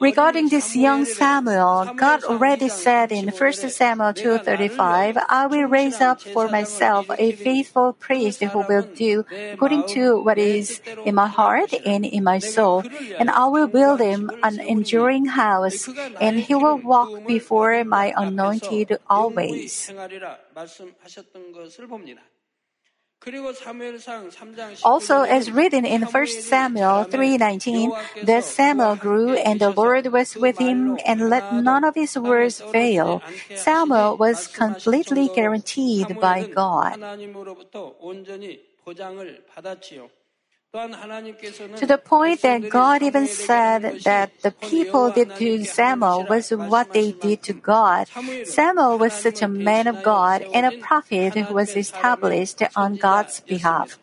Regarding 0.00 0.48
this 0.48 0.74
young 0.74 1.04
Samuel, 1.04 1.92
God 1.94 2.24
already 2.24 2.70
said 2.70 3.12
in 3.12 3.28
1 3.28 3.52
Samuel 3.68 4.14
2:35, 4.14 5.18
"I 5.28 5.46
will 5.46 5.68
raise 5.68 6.00
up 6.00 6.22
for 6.22 6.48
myself 6.48 7.04
a 7.18 7.32
faithful 7.32 7.92
priest 7.92 8.42
who 8.42 8.64
will 8.66 8.88
do 8.96 9.26
according 9.52 9.84
to 9.92 10.22
what 10.24 10.38
is 10.38 10.80
in 11.04 11.14
my 11.14 11.28
heart 11.28 11.74
and 11.84 12.06
in 12.06 12.24
my 12.24 12.38
soul, 12.38 12.82
and 13.18 13.28
I 13.28 13.46
will 13.48 13.68
build 13.68 14.00
him 14.00 14.30
an 14.42 14.58
enduring 14.58 15.26
house, 15.26 15.86
and 16.18 16.40
he 16.40 16.54
will 16.54 16.78
walk 16.78 17.26
before 17.26 17.84
my 17.84 18.14
anointed 18.16 18.96
always." 19.06 19.92
Also, 24.84 25.22
as 25.22 25.50
written 25.50 25.84
in 25.84 26.02
1 26.02 26.26
Samuel 26.46 27.04
3:19, 27.10 27.90
that 28.22 28.44
Samuel 28.44 28.94
grew 28.94 29.34
and 29.34 29.58
the 29.58 29.70
Lord 29.70 30.12
was 30.14 30.36
with 30.36 30.58
him 30.58 30.98
and 31.04 31.28
let 31.28 31.50
none 31.50 31.82
of 31.82 31.96
his 31.96 32.16
words 32.16 32.62
fail. 32.70 33.22
Samuel 33.54 34.16
was 34.16 34.46
completely 34.46 35.28
guaranteed 35.28 36.20
by 36.20 36.46
God. 36.46 37.02
To 41.76 41.86
the 41.86 41.98
point 41.98 42.42
that 42.42 42.68
God 42.68 43.02
even 43.02 43.28
said 43.28 44.00
that 44.04 44.30
the 44.42 44.50
people 44.50 45.10
did 45.10 45.34
to 45.36 45.64
Samuel 45.64 46.26
was 46.28 46.50
what 46.50 46.92
they 46.92 47.12
did 47.12 47.42
to 47.44 47.52
God. 47.52 48.08
Samuel 48.44 48.98
was 48.98 49.12
such 49.14 49.42
a 49.42 49.48
man 49.48 49.86
of 49.86 50.02
God 50.02 50.46
and 50.52 50.66
a 50.66 50.72
prophet 50.72 51.34
who 51.34 51.54
was 51.54 51.76
established 51.76 52.62
on 52.74 52.96
God's 52.96 53.40
behalf. 53.40 53.98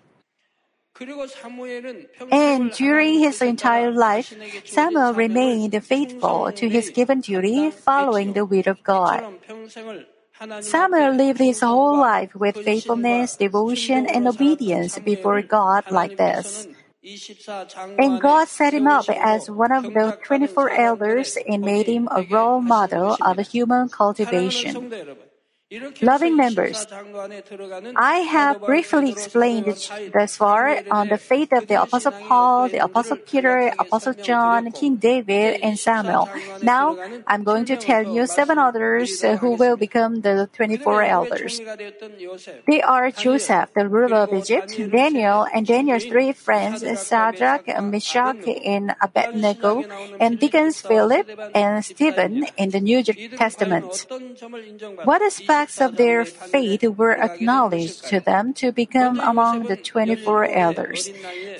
And 2.31 2.71
during 2.71 3.19
his 3.19 3.41
entire 3.41 3.91
life, 3.91 4.33
Samuel 4.65 5.13
remained 5.13 5.73
faithful 5.83 6.51
to 6.51 6.69
his 6.69 6.89
given 6.89 7.21
duty, 7.21 7.71
following 7.71 8.33
the 8.33 8.45
will 8.45 8.67
of 8.67 8.83
God. 8.83 9.25
Samuel 10.61 11.13
lived 11.13 11.39
his 11.39 11.59
whole 11.61 11.99
life 11.99 12.33
with 12.35 12.57
faithfulness, 12.57 13.35
devotion, 13.37 14.07
and 14.07 14.27
obedience 14.27 14.97
before 14.99 15.41
God 15.41 15.85
like 15.91 16.17
this. 16.17 16.67
And 17.97 18.19
God 18.21 18.47
set 18.47 18.73
him 18.73 18.87
up 18.87 19.05
as 19.09 19.49
one 19.49 19.71
of 19.71 19.93
the 19.93 20.17
24 20.23 20.71
elders 20.71 21.37
and 21.47 21.61
made 21.61 21.87
him 21.87 22.07
a 22.11 22.23
role 22.23 22.61
model 22.61 23.17
of 23.21 23.37
human 23.47 23.89
cultivation. 23.89 24.89
Loving 26.01 26.37
members, 26.37 26.85
I 27.95 28.17
have 28.29 28.61
briefly 28.61 29.09
explained 29.09 29.65
thus 30.13 30.35
far 30.37 30.83
on 30.91 31.07
the 31.07 31.17
faith 31.17 31.49
of 31.53 31.67
the 31.67 31.81
Apostle 31.81 32.11
Paul, 32.11 32.69
the 32.69 32.83
Apostle 32.83 33.17
Peter, 33.17 33.73
Apostle 33.79 34.13
John, 34.13 34.71
King 34.71 34.97
David, 34.97 35.61
and 35.61 35.79
Samuel. 35.79 36.29
Now, 36.61 36.97
I'm 37.25 37.43
going 37.43 37.65
to 37.65 37.77
tell 37.77 38.03
you 38.03 38.27
seven 38.27 38.59
others 38.59 39.21
who 39.21 39.55
will 39.55 39.77
become 39.77 40.21
the 40.21 40.49
24 40.53 41.03
elders. 41.03 41.61
They 42.67 42.81
are 42.81 43.09
Joseph, 43.11 43.73
the 43.73 43.87
ruler 43.87 44.27
of 44.27 44.33
Egypt, 44.33 44.77
Daniel, 44.77 45.47
and 45.53 45.65
Daniel's 45.65 46.05
three 46.05 46.33
friends, 46.33 46.83
Shadrach, 47.07 47.67
Meshach, 47.81 48.45
and 48.65 48.95
Abednego, 49.01 49.83
and 50.19 50.39
deacons 50.39 50.81
Philip 50.81 51.29
and 51.55 51.83
Stephen 51.83 52.45
in 52.57 52.69
the 52.69 52.79
New 52.79 53.01
Testament. 53.03 54.05
What 55.03 55.21
aspect 55.21 55.62
acts 55.63 55.79
of 55.79 55.95
their 55.95 56.25
faith 56.25 56.83
were 56.83 57.15
acknowledged 57.15 58.03
to 58.11 58.19
them 58.19 58.53
to 58.53 58.71
become 58.71 59.19
among 59.21 59.63
the 59.63 59.77
24 59.77 60.51
elders. 60.51 61.09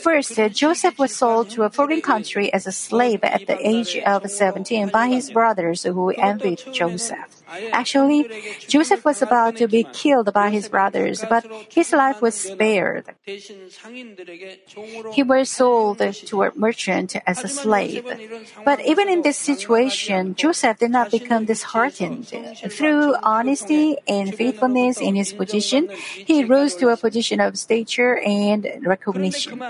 First, 0.01 0.35
Joseph 0.51 0.99
was 0.99 1.15
sold 1.15 1.49
to 1.51 1.63
a 1.63 1.69
foreign 1.69 2.01
country 2.01 2.51
as 2.51 2.67
a 2.67 2.71
slave 2.71 3.23
at 3.23 3.47
the 3.47 3.55
age 3.65 3.95
of 4.05 4.29
17 4.29 4.89
by 4.89 5.07
his 5.07 5.31
brothers 5.31 5.83
who 5.83 6.09
envied 6.09 6.61
Joseph. 6.73 7.42
Actually, 7.71 8.29
Joseph 8.67 9.05
was 9.05 9.21
about 9.21 9.55
to 9.57 9.67
be 9.67 9.83
killed 9.93 10.31
by 10.33 10.49
his 10.49 10.69
brothers, 10.69 11.23
but 11.29 11.45
his 11.69 11.91
life 11.91 12.21
was 12.21 12.35
spared. 12.35 13.05
He 15.13 15.23
was 15.23 15.49
sold 15.49 15.99
to 15.99 16.43
a 16.43 16.51
merchant 16.55 17.15
as 17.25 17.43
a 17.43 17.47
slave. 17.47 18.05
But 18.65 18.79
even 18.85 19.09
in 19.09 19.21
this 19.21 19.37
situation, 19.37 20.35
Joseph 20.35 20.79
did 20.79 20.91
not 20.91 21.11
become 21.11 21.45
disheartened. 21.45 22.31
Through 22.69 23.15
honesty 23.23 23.97
and 24.07 24.33
faithfulness 24.33 24.99
in 25.01 25.15
his 25.15 25.33
position, 25.33 25.89
he 25.91 26.43
rose 26.43 26.75
to 26.75 26.89
a 26.89 26.97
position 26.97 27.39
of 27.39 27.57
stature 27.57 28.19
and 28.19 28.67
recognition. 28.85 29.61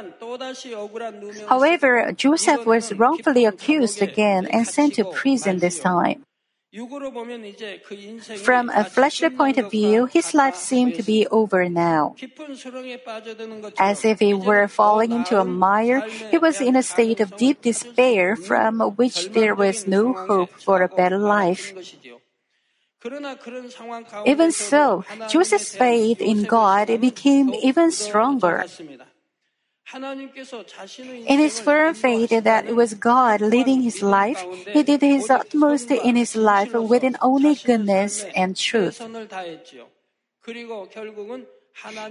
However, 1.47 2.11
Joseph 2.15 2.65
was 2.65 2.93
wrongfully 2.93 3.45
accused 3.45 4.01
again 4.01 4.47
and 4.47 4.67
sent 4.67 4.95
to 4.95 5.05
prison 5.05 5.59
this 5.59 5.79
time. 5.79 6.23
From 8.41 8.69
a 8.73 8.83
fleshly 8.83 9.29
point 9.29 9.57
of 9.59 9.69
view, 9.69 10.05
his 10.05 10.33
life 10.33 10.55
seemed 10.55 10.95
to 10.95 11.03
be 11.03 11.27
over 11.27 11.69
now. 11.69 12.15
As 13.77 14.03
if 14.03 14.19
he 14.19 14.33
were 14.33 14.67
falling 14.67 15.11
into 15.11 15.39
a 15.39 15.45
mire, 15.45 16.01
he 16.31 16.39
was 16.39 16.59
in 16.59 16.75
a 16.75 16.81
state 16.81 17.19
of 17.19 17.37
deep 17.37 17.61
despair 17.61 18.35
from 18.35 18.79
which 18.97 19.29
there 19.33 19.53
was 19.53 19.85
no 19.85 20.13
hope 20.13 20.49
for 20.49 20.81
a 20.81 20.89
better 20.89 21.19
life. 21.19 21.73
Even 24.25 24.51
so, 24.51 25.03
Joseph's 25.29 25.75
faith 25.75 26.21
in 26.21 26.45
God 26.45 26.87
became 26.99 27.53
even 27.53 27.91
stronger. 27.91 28.65
In 29.93 31.39
his 31.39 31.59
firm 31.59 31.93
faith 31.93 32.29
that 32.43 32.65
it 32.65 32.75
was 32.75 32.93
God 32.95 33.41
leading 33.41 33.81
his 33.81 34.01
life, 34.01 34.41
he 34.73 34.81
did 34.81 35.01
his 35.01 35.29
utmost 35.29 35.91
in 35.91 36.15
his 36.15 36.35
life 36.35 36.73
within 36.73 37.15
only 37.21 37.55
goodness 37.55 38.25
and 38.35 38.57
truth. 38.57 39.01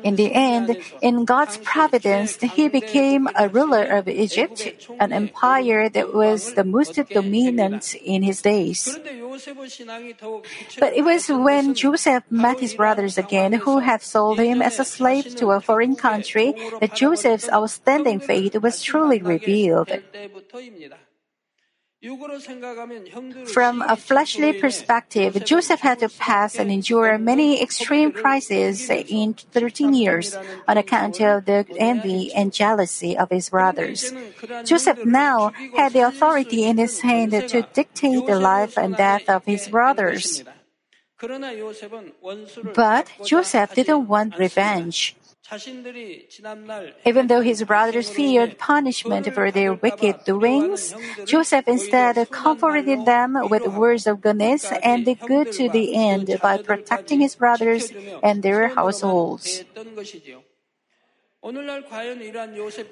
In 0.04 0.16
the 0.16 0.33
end, 0.33 0.76
in 1.00 1.25
God's 1.25 1.57
providence, 1.59 2.37
he 2.37 2.69
became 2.69 3.28
a 3.35 3.49
ruler 3.49 3.85
of 3.85 4.09
Egypt, 4.09 4.69
an 5.00 5.12
empire 5.12 5.88
that 5.88 6.12
was 6.12 6.54
the 6.54 6.64
most 6.64 6.99
dominant 7.11 7.95
in 7.95 8.23
his 8.23 8.42
days. 8.42 8.99
But 10.78 10.92
it 10.92 11.04
was 11.04 11.28
when 11.28 11.75
Joseph 11.75 12.25
met 12.31 12.61
his 12.61 12.75
brothers 12.75 13.16
again, 13.16 13.52
who 13.52 13.78
had 13.78 14.02
sold 14.02 14.38
him 14.38 14.61
as 14.61 14.78
a 14.78 14.85
slave 14.85 15.35
to 15.37 15.52
a 15.52 15.61
foreign 15.61 15.97
country, 15.97 16.54
that 16.81 16.95
Joseph's 16.95 17.49
outstanding 17.50 18.21
faith 18.21 18.57
was 18.57 18.83
truly 18.83 19.23
revealed. 19.23 19.90
From 23.52 23.80
a 23.82 23.94
fleshly 23.94 24.52
perspective, 24.54 25.44
Joseph 25.44 25.80
had 25.80 26.00
to 26.00 26.09
pass 26.09 26.56
and 26.56 26.68
endure 26.68 27.16
many 27.16 27.62
extreme 27.62 28.11
crises 28.11 28.90
in 28.90 29.35
13 29.35 29.94
years 29.94 30.37
on 30.66 30.78
account 30.78 31.21
of 31.21 31.44
the 31.44 31.64
envy 31.78 32.35
and 32.35 32.52
jealousy 32.52 33.16
of 33.16 33.30
his 33.30 33.50
brothers. 33.50 34.12
Joseph 34.64 35.04
now 35.04 35.52
had 35.76 35.92
the 35.92 36.00
authority 36.00 36.64
in 36.64 36.78
his 36.78 37.00
hand 37.00 37.30
to 37.30 37.62
dictate 37.73 38.26
the 38.26 38.40
life 38.40 38.76
and 38.76 38.97
death 38.97 39.28
of 39.28 39.44
his 39.44 39.68
brothers. 39.68 40.42
But 42.75 43.06
Joseph 43.25 43.75
didn't 43.75 44.09
want 44.09 44.37
revenge. 44.38 45.14
Even 47.04 47.26
though 47.26 47.40
his 47.40 47.62
brothers 47.64 48.09
feared 48.09 48.59
punishment 48.59 49.32
for 49.35 49.50
their 49.50 49.75
wicked 49.75 50.25
doings, 50.25 50.94
Joseph 51.26 51.68
instead 51.68 52.16
comforted 52.30 53.04
them 53.04 53.37
with 53.50 53.66
words 53.66 54.06
of 54.06 54.21
goodness 54.21 54.73
and 54.82 55.04
did 55.04 55.21
good 55.21 55.52
to 55.52 55.68
the 55.68 55.94
end 55.94 56.30
by 56.40 56.56
protecting 56.56 57.21
his 57.21 57.35
brothers 57.35 57.92
and 58.23 58.42
their 58.42 58.68
households. 58.68 59.64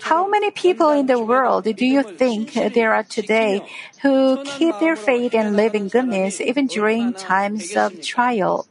How 0.02 0.28
many 0.28 0.50
people 0.50 0.90
in 0.90 1.06
the 1.06 1.22
world 1.22 1.64
do 1.64 1.86
you 1.86 2.02
think 2.02 2.54
there 2.54 2.92
are 2.92 3.04
today 3.04 3.62
who 4.02 4.42
keep 4.44 4.78
their 4.80 4.96
faith 4.96 5.34
and 5.34 5.56
live 5.56 5.74
in 5.74 5.88
goodness 5.88 6.40
even 6.40 6.66
during 6.66 7.12
times 7.14 7.76
of 7.76 8.02
trial? 8.02 8.66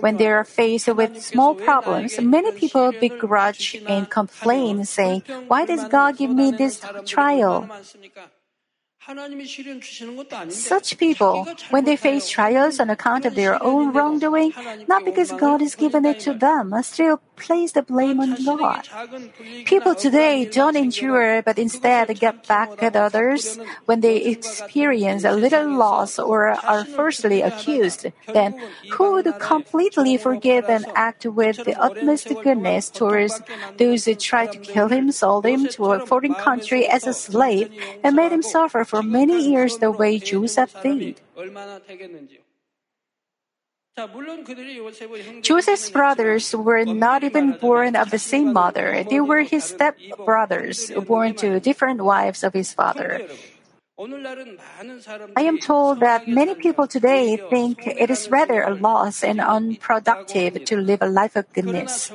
When 0.00 0.16
they 0.16 0.26
are 0.28 0.44
faced 0.44 0.88
with 0.88 1.22
small 1.22 1.54
problems, 1.54 2.20
many 2.20 2.50
people 2.52 2.92
begrudge 2.92 3.80
and 3.86 4.10
complain, 4.10 4.84
saying, 4.84 5.22
Why 5.46 5.64
does 5.64 5.84
God 5.84 6.16
give 6.16 6.30
me 6.30 6.50
this 6.50 6.80
trial? 7.06 7.68
Such 10.48 10.98
people, 10.98 11.46
when 11.70 11.84
they 11.84 11.96
face 11.96 12.28
trials 12.28 12.78
on 12.80 12.90
account 12.90 13.24
of 13.24 13.34
their 13.34 13.62
own 13.62 13.92
wrongdoing, 13.92 14.52
not 14.86 15.04
because 15.04 15.32
God 15.32 15.60
has 15.60 15.74
given 15.74 16.04
it 16.04 16.18
to 16.20 16.34
them, 16.34 16.74
still 16.82 17.20
place 17.38 17.72
the 17.72 17.82
blame 17.82 18.20
on 18.20 18.36
God. 18.44 18.88
People 19.64 19.94
today 19.94 20.44
don't 20.44 20.76
endure, 20.76 21.42
but 21.42 21.58
instead 21.58 22.18
get 22.18 22.46
back 22.46 22.82
at 22.82 22.96
others 22.96 23.58
when 23.86 24.00
they 24.00 24.16
experience 24.16 25.24
a 25.24 25.32
little 25.32 25.68
loss 25.76 26.18
or 26.18 26.58
are 26.66 26.84
falsely 26.84 27.42
accused. 27.42 28.06
Then, 28.32 28.54
who 28.92 29.12
would 29.14 29.38
completely 29.38 30.16
forgive 30.16 30.68
and 30.68 30.86
act 30.94 31.26
with 31.26 31.64
the 31.64 31.74
utmost 31.80 32.28
goodness 32.42 32.90
towards 32.90 33.40
those 33.76 34.04
who 34.04 34.14
tried 34.14 34.52
to 34.52 34.58
kill 34.58 34.88
him, 34.88 35.12
sold 35.12 35.46
him 35.46 35.68
to 35.68 35.92
a 35.92 36.06
foreign 36.06 36.34
country 36.34 36.86
as 36.86 37.06
a 37.06 37.14
slave, 37.14 37.70
and 38.02 38.16
made 38.16 38.32
him 38.32 38.42
suffer 38.42 38.84
for 38.84 39.02
many 39.02 39.38
years 39.50 39.78
the 39.78 39.90
way 39.90 40.18
Joseph 40.18 40.74
did? 40.82 41.20
Joseph's 45.42 45.90
brothers 45.90 46.54
were 46.54 46.84
not 46.84 47.24
even 47.24 47.52
born 47.58 47.96
of 47.96 48.10
the 48.10 48.18
same 48.18 48.52
mother. 48.52 49.04
They 49.08 49.20
were 49.20 49.42
his 49.42 49.64
stepbrothers, 49.64 50.94
born 51.06 51.34
to 51.36 51.58
different 51.60 52.02
wives 52.02 52.44
of 52.44 52.54
his 52.54 52.72
father. 52.72 53.26
I 54.00 55.42
am 55.42 55.58
told 55.58 55.98
that 56.00 56.28
many 56.28 56.54
people 56.54 56.86
today 56.86 57.36
think 57.50 57.84
it 57.84 58.10
is 58.10 58.30
rather 58.30 58.62
a 58.62 58.72
loss 58.72 59.24
and 59.24 59.40
unproductive 59.40 60.64
to 60.66 60.76
live 60.76 61.02
a 61.02 61.08
life 61.08 61.34
of 61.34 61.52
goodness. 61.52 62.12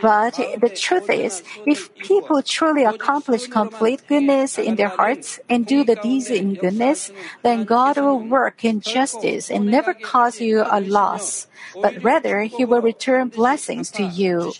But 0.00 0.34
the 0.56 0.72
truth 0.74 1.10
is, 1.10 1.42
if 1.66 1.94
people 1.96 2.40
truly 2.42 2.84
accomplish 2.84 3.48
complete 3.48 4.00
goodness 4.08 4.56
in 4.56 4.76
their 4.76 4.88
hearts 4.88 5.40
and 5.50 5.66
do 5.66 5.84
the 5.84 5.96
deeds 5.96 6.30
in 6.30 6.54
goodness, 6.54 7.12
then 7.42 7.64
God 7.64 7.98
will 7.98 8.20
work 8.20 8.64
in 8.64 8.80
justice 8.80 9.50
and 9.50 9.66
never 9.66 9.92
cause 9.92 10.40
you 10.40 10.64
a 10.64 10.80
loss, 10.80 11.48
but 11.82 12.02
rather 12.02 12.44
He 12.44 12.64
will 12.64 12.80
return 12.80 13.28
blessings 13.28 13.90
to 13.90 14.02
you. 14.02 14.52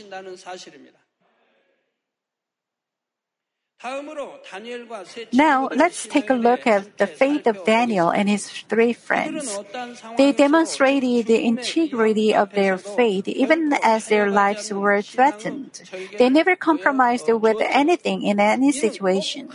Now, 5.32 5.68
let's 5.68 6.06
take 6.06 6.30
a 6.30 6.34
look 6.34 6.66
at 6.66 6.96
the 6.96 7.06
faith 7.06 7.46
of 7.46 7.62
Daniel 7.66 8.08
and 8.08 8.26
his 8.26 8.48
three 8.48 8.94
friends. 8.94 9.58
They 10.16 10.32
demonstrated 10.32 11.26
the 11.26 11.44
integrity 11.44 12.34
of 12.34 12.52
their 12.52 12.78
faith 12.78 13.28
even 13.28 13.74
as 13.82 14.08
their 14.08 14.30
lives 14.30 14.72
were 14.72 15.02
threatened. 15.02 15.82
They 16.18 16.30
never 16.30 16.56
compromised 16.56 17.28
with 17.28 17.58
anything 17.60 18.22
in 18.22 18.40
any 18.40 18.72
situation. 18.72 19.50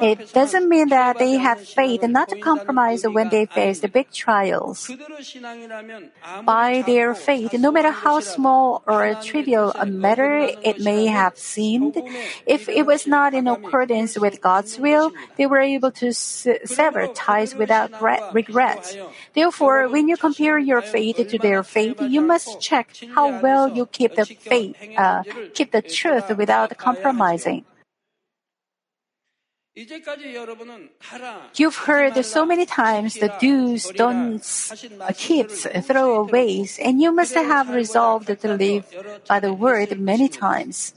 It 0.00 0.32
doesn't 0.32 0.66
mean 0.66 0.88
that 0.88 1.18
they 1.18 1.36
had 1.36 1.60
faith 1.60 2.02
not 2.02 2.30
to 2.30 2.40
compromise 2.40 3.04
when 3.04 3.28
they 3.28 3.44
faced 3.44 3.84
big 3.92 4.10
trials. 4.10 4.90
By 6.42 6.82
their 6.86 7.14
faith, 7.14 7.52
no 7.52 7.70
matter 7.70 7.90
how 7.90 8.20
small 8.20 8.82
or 8.86 9.14
trivial 9.22 9.72
a 9.76 9.84
matter 9.84 10.48
it 10.64 10.80
may 10.80 11.06
have 11.06 11.36
seemed, 11.36 12.00
if 12.46 12.66
it 12.68 12.86
was 12.86 13.06
not 13.06 13.34
in 13.34 13.57
accordance 13.58 14.18
with 14.18 14.40
God's 14.40 14.78
will, 14.78 15.12
they 15.36 15.46
were 15.46 15.60
able 15.60 15.90
to 15.92 16.12
sever 16.12 17.06
ties 17.14 17.54
without 17.54 17.90
regret. 18.32 18.96
Therefore, 19.34 19.88
when 19.88 20.08
you 20.08 20.16
compare 20.16 20.58
your 20.58 20.82
faith 20.82 21.16
to 21.16 21.38
their 21.38 21.62
faith, 21.62 21.96
you 22.00 22.20
must 22.20 22.60
check 22.60 22.96
how 23.14 23.40
well 23.40 23.68
you 23.68 23.86
keep 23.86 24.14
the 24.14 24.26
faith, 24.26 24.76
uh, 24.96 25.22
keep 25.54 25.72
the 25.72 25.82
truth 25.82 26.28
without 26.36 26.76
compromising. 26.76 27.64
You've 31.54 31.76
heard 31.76 32.24
so 32.24 32.44
many 32.44 32.66
times 32.66 33.14
the 33.14 33.32
do's, 33.38 33.90
don'ts, 33.94 34.72
keeps, 35.16 35.66
throwaways, 35.66 36.80
and 36.82 37.00
you 37.00 37.12
must 37.12 37.34
have 37.34 37.68
resolved 37.70 38.26
to 38.26 38.54
live 38.54 38.84
by 39.28 39.38
the 39.38 39.52
word 39.52 39.98
many 40.00 40.28
times. 40.28 40.94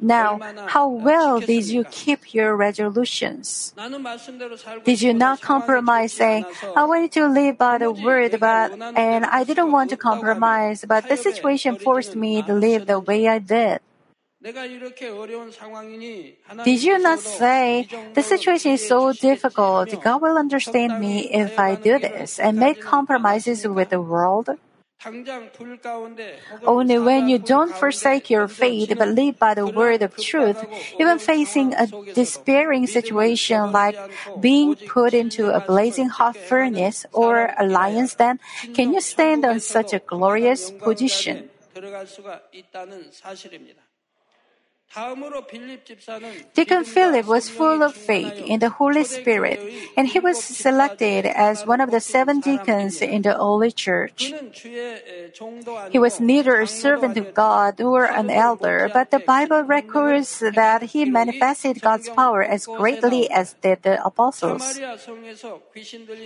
Now, 0.00 0.38
how 0.66 0.88
well 0.88 1.40
did 1.40 1.66
you 1.68 1.84
keep 1.84 2.32
your 2.34 2.56
resolutions? 2.56 3.74
Did 4.84 5.02
you 5.02 5.14
not 5.14 5.40
compromise 5.40 6.12
saying, 6.12 6.44
I 6.76 6.84
wanted 6.84 7.12
to 7.12 7.28
live 7.28 7.58
by 7.58 7.78
the 7.78 7.90
word, 7.92 8.38
but, 8.40 8.72
and 8.96 9.24
I 9.24 9.44
didn't 9.44 9.72
want 9.72 9.90
to 9.90 9.96
compromise, 9.96 10.84
but 10.86 11.08
the 11.08 11.16
situation 11.16 11.76
forced 11.76 12.16
me 12.16 12.42
to 12.42 12.54
live 12.54 12.86
the 12.86 13.00
way 13.00 13.28
I 13.28 13.38
did? 13.40 13.80
Did 16.64 16.82
you 16.82 16.98
not 16.98 17.18
say, 17.20 17.88
the 18.12 18.22
situation 18.22 18.72
is 18.72 18.86
so 18.86 19.12
difficult, 19.14 19.88
God 20.02 20.20
will 20.20 20.36
understand 20.36 21.00
me 21.00 21.32
if 21.32 21.58
I 21.58 21.76
do 21.76 21.98
this 21.98 22.38
and 22.38 22.58
make 22.58 22.78
compromises 22.78 23.66
with 23.66 23.88
the 23.88 24.02
world? 24.02 24.50
Only 26.66 26.98
when 26.98 27.28
you 27.28 27.38
don't 27.38 27.74
forsake 27.74 28.28
your 28.28 28.48
faith 28.48 28.92
but 28.98 29.08
live 29.08 29.38
by 29.38 29.54
the 29.54 29.66
word 29.66 30.02
of 30.02 30.16
truth, 30.16 30.62
even 31.00 31.18
facing 31.18 31.72
a 31.74 31.86
despairing 32.14 32.86
situation 32.86 33.72
like 33.72 33.96
being 34.40 34.76
put 34.76 35.14
into 35.14 35.48
a 35.48 35.60
blazing 35.60 36.08
hot 36.08 36.36
furnace 36.36 37.06
or 37.12 37.54
a 37.58 37.66
lion's 37.66 38.14
den, 38.14 38.40
can 38.74 38.92
you 38.92 39.00
stand 39.00 39.44
on 39.44 39.60
such 39.60 39.94
a 39.94 40.00
glorious 40.00 40.70
position? 40.70 41.48
Deacon 46.54 46.84
Philip 46.84 47.26
was 47.26 47.50
full 47.50 47.82
of 47.82 47.94
faith 47.94 48.38
in 48.38 48.60
the 48.60 48.70
Holy 48.70 49.02
Spirit, 49.02 49.58
and 49.96 50.06
he 50.06 50.20
was 50.20 50.38
selected 50.42 51.26
as 51.26 51.66
one 51.66 51.80
of 51.80 51.90
the 51.90 51.98
seven 51.98 52.38
deacons 52.38 53.02
in 53.02 53.22
the 53.22 53.36
early 53.36 53.72
church. 53.72 54.32
He 55.90 55.98
was 55.98 56.20
neither 56.20 56.60
a 56.60 56.66
servant 56.68 57.16
of 57.16 57.34
God 57.34 57.80
nor 57.80 58.04
an 58.04 58.30
elder, 58.30 58.88
but 58.94 59.10
the 59.10 59.18
Bible 59.18 59.62
records 59.62 60.38
that 60.38 60.82
he 60.82 61.04
manifested 61.04 61.82
God's 61.82 62.08
power 62.10 62.44
as 62.44 62.66
greatly 62.66 63.28
as 63.30 63.54
did 63.62 63.82
the 63.82 63.98
apostles. 64.04 64.78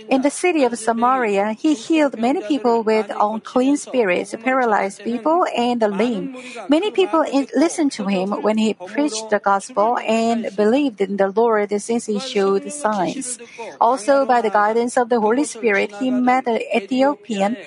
In 0.09 0.21
the 0.21 0.29
city 0.29 0.63
of 0.63 0.77
Samaria, 0.77 1.53
he 1.53 1.73
healed 1.73 2.19
many 2.19 2.41
people 2.43 2.83
with 2.83 3.09
unclean 3.19 3.77
spirits, 3.77 4.35
paralyzed 4.43 5.03
people, 5.03 5.45
and 5.57 5.81
the 5.81 5.87
lame. 5.87 6.35
Many 6.69 6.91
people 6.91 7.25
listened 7.55 7.93
to 7.93 8.05
him 8.05 8.31
when 8.31 8.58
he 8.59 8.73
preached 8.73 9.29
the 9.29 9.39
gospel 9.39 9.97
and 9.97 10.49
believed 10.55 11.01
in 11.01 11.17
the 11.17 11.29
Lord 11.29 11.71
since 11.81 12.05
he 12.05 12.19
showed 12.19 12.71
signs. 12.71 13.39
Also, 13.79 14.25
by 14.25 14.41
the 14.41 14.49
guidance 14.49 14.97
of 14.97 15.09
the 15.09 15.19
Holy 15.19 15.45
Spirit, 15.45 15.91
he 15.99 16.11
met 16.11 16.47
an 16.47 16.59
Ethiopian 16.75 17.57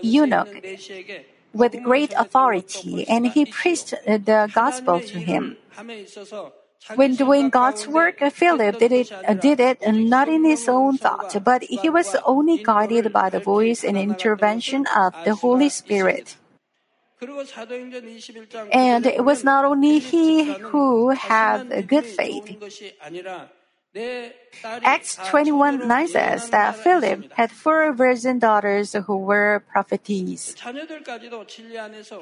eunuch 0.00 0.62
with 1.52 1.82
great 1.82 2.12
authority 2.16 3.06
and 3.08 3.26
he 3.26 3.44
preached 3.44 3.90
the 4.06 4.50
gospel 4.54 5.00
to 5.00 5.18
him. 5.18 5.56
When 6.94 7.16
doing 7.16 7.50
God's 7.50 7.86
work, 7.86 8.20
Philip 8.32 8.78
did 8.78 8.92
it, 8.92 9.12
did 9.40 9.60
it 9.60 9.78
not 9.86 10.28
in 10.28 10.44
his 10.44 10.68
own 10.68 10.96
thought, 10.96 11.36
but 11.44 11.62
he 11.64 11.90
was 11.90 12.16
only 12.24 12.58
guided 12.58 13.12
by 13.12 13.28
the 13.28 13.40
voice 13.40 13.84
and 13.84 13.98
intervention 13.98 14.86
of 14.96 15.12
the 15.24 15.34
Holy 15.34 15.68
Spirit. 15.68 16.36
And 18.72 19.06
it 19.06 19.24
was 19.24 19.44
not 19.44 19.64
only 19.64 19.98
he 19.98 20.52
who 20.52 21.10
had 21.10 21.72
a 21.72 21.82
good 21.82 22.04
faith. 22.04 22.56
Acts 24.64 25.18
21 25.28 25.88
9 25.88 26.08
says 26.08 26.50
that 26.50 26.76
Philip 26.76 27.32
had 27.32 27.50
four 27.50 27.92
virgin 27.92 28.38
daughters 28.38 28.92
who 28.92 29.16
were 29.16 29.64
prophetesses. 29.72 30.54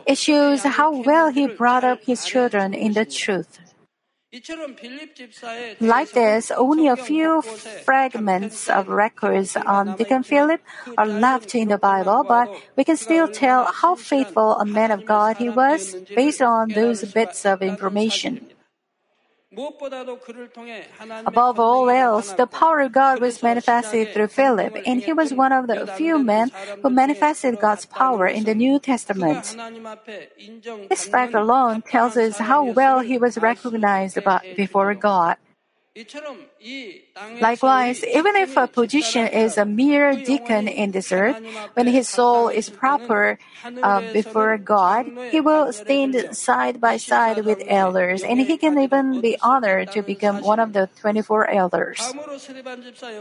It 0.06 0.18
shows 0.18 0.62
how 0.62 1.02
well 1.02 1.28
he 1.28 1.46
brought 1.48 1.84
up 1.84 2.02
his 2.04 2.24
children 2.24 2.72
in 2.72 2.92
the 2.92 3.04
truth. 3.04 3.58
Like 5.80 6.10
this, 6.10 6.50
only 6.50 6.88
a 6.88 6.96
few 6.96 7.42
fragments 7.42 8.68
of 8.68 8.88
records 8.88 9.56
on 9.56 9.96
Deacon 9.96 10.24
Philip 10.24 10.60
are 10.98 11.06
left 11.06 11.54
in 11.54 11.68
the 11.68 11.78
Bible, 11.78 12.24
but 12.26 12.48
we 12.76 12.84
can 12.84 12.96
still 12.96 13.28
tell 13.28 13.70
how 13.72 13.94
faithful 13.94 14.58
a 14.58 14.64
man 14.64 14.90
of 14.90 15.06
God 15.06 15.36
he 15.36 15.48
was 15.48 15.94
based 16.14 16.42
on 16.42 16.70
those 16.70 17.04
bits 17.12 17.46
of 17.46 17.62
information. 17.62 18.55
Above 21.26 21.58
all 21.58 21.88
else, 21.88 22.32
the 22.32 22.46
power 22.46 22.80
of 22.80 22.92
God 22.92 23.20
was 23.20 23.42
manifested 23.42 24.12
through 24.12 24.28
Philip, 24.28 24.76
and 24.84 25.02
he 25.02 25.12
was 25.12 25.32
one 25.32 25.52
of 25.52 25.66
the 25.66 25.86
few 25.86 26.18
men 26.18 26.50
who 26.82 26.90
manifested 26.90 27.58
God's 27.58 27.86
power 27.86 28.26
in 28.26 28.44
the 28.44 28.54
New 28.54 28.78
Testament. 28.78 29.56
This 30.88 31.06
fact 31.06 31.34
alone 31.34 31.82
tells 31.82 32.16
us 32.16 32.38
how 32.38 32.64
well 32.64 33.00
he 33.00 33.18
was 33.18 33.38
recognized 33.38 34.18
before 34.54 34.94
God. 34.94 35.36
Likewise, 37.40 38.04
even 38.04 38.36
if 38.36 38.56
a 38.56 38.66
position 38.66 39.26
is 39.28 39.56
a 39.56 39.64
mere 39.64 40.14
deacon 40.14 40.68
in 40.68 40.90
this 40.92 41.10
earth, 41.10 41.40
when 41.72 41.86
his 41.86 42.08
soul 42.08 42.48
is 42.48 42.68
proper 42.68 43.38
uh, 43.82 44.12
before 44.12 44.58
God, 44.58 45.10
he 45.30 45.40
will 45.40 45.72
stand 45.72 46.36
side 46.36 46.80
by 46.80 46.98
side 46.98 47.44
with 47.44 47.62
elders, 47.66 48.22
and 48.22 48.40
he 48.40 48.56
can 48.58 48.78
even 48.78 49.20
be 49.20 49.38
honored 49.40 49.90
to 49.92 50.02
become 50.02 50.40
one 50.40 50.60
of 50.60 50.74
the 50.74 50.90
24 51.00 51.48
elders. 51.50 52.12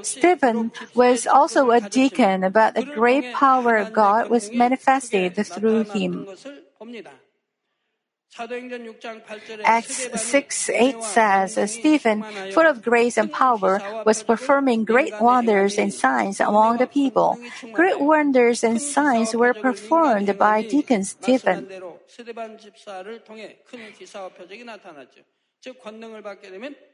Stephen 0.01 0.71
was 0.93 1.25
also 1.25 1.71
a 1.71 1.79
deacon, 1.79 2.51
but 2.51 2.75
the 2.75 2.83
great 2.83 3.31
power 3.33 3.77
of 3.77 3.93
God 3.93 4.29
was 4.29 4.51
manifested 4.53 5.35
through 5.47 5.83
him. 5.83 6.27
Acts 9.63 10.21
6 10.21 10.69
8 10.69 11.04
says, 11.04 11.71
Stephen, 11.71 12.24
full 12.52 12.67
of 12.67 12.82
grace 12.82 13.17
and 13.17 13.32
power, 13.32 13.82
was 14.06 14.24
performing 14.24 14.84
great 14.84 15.13
wonders 15.21 15.78
and 15.78 15.93
signs 15.93 16.39
among 16.39 16.78
the 16.78 16.88
people. 16.88 17.38
Great 17.71 18.00
wonders 18.00 18.63
and 18.63 18.82
signs 18.82 19.34
were 19.36 19.54
performed 19.54 20.38
by 20.38 20.62
Deacon 20.63 21.04
Stephen. 21.04 21.67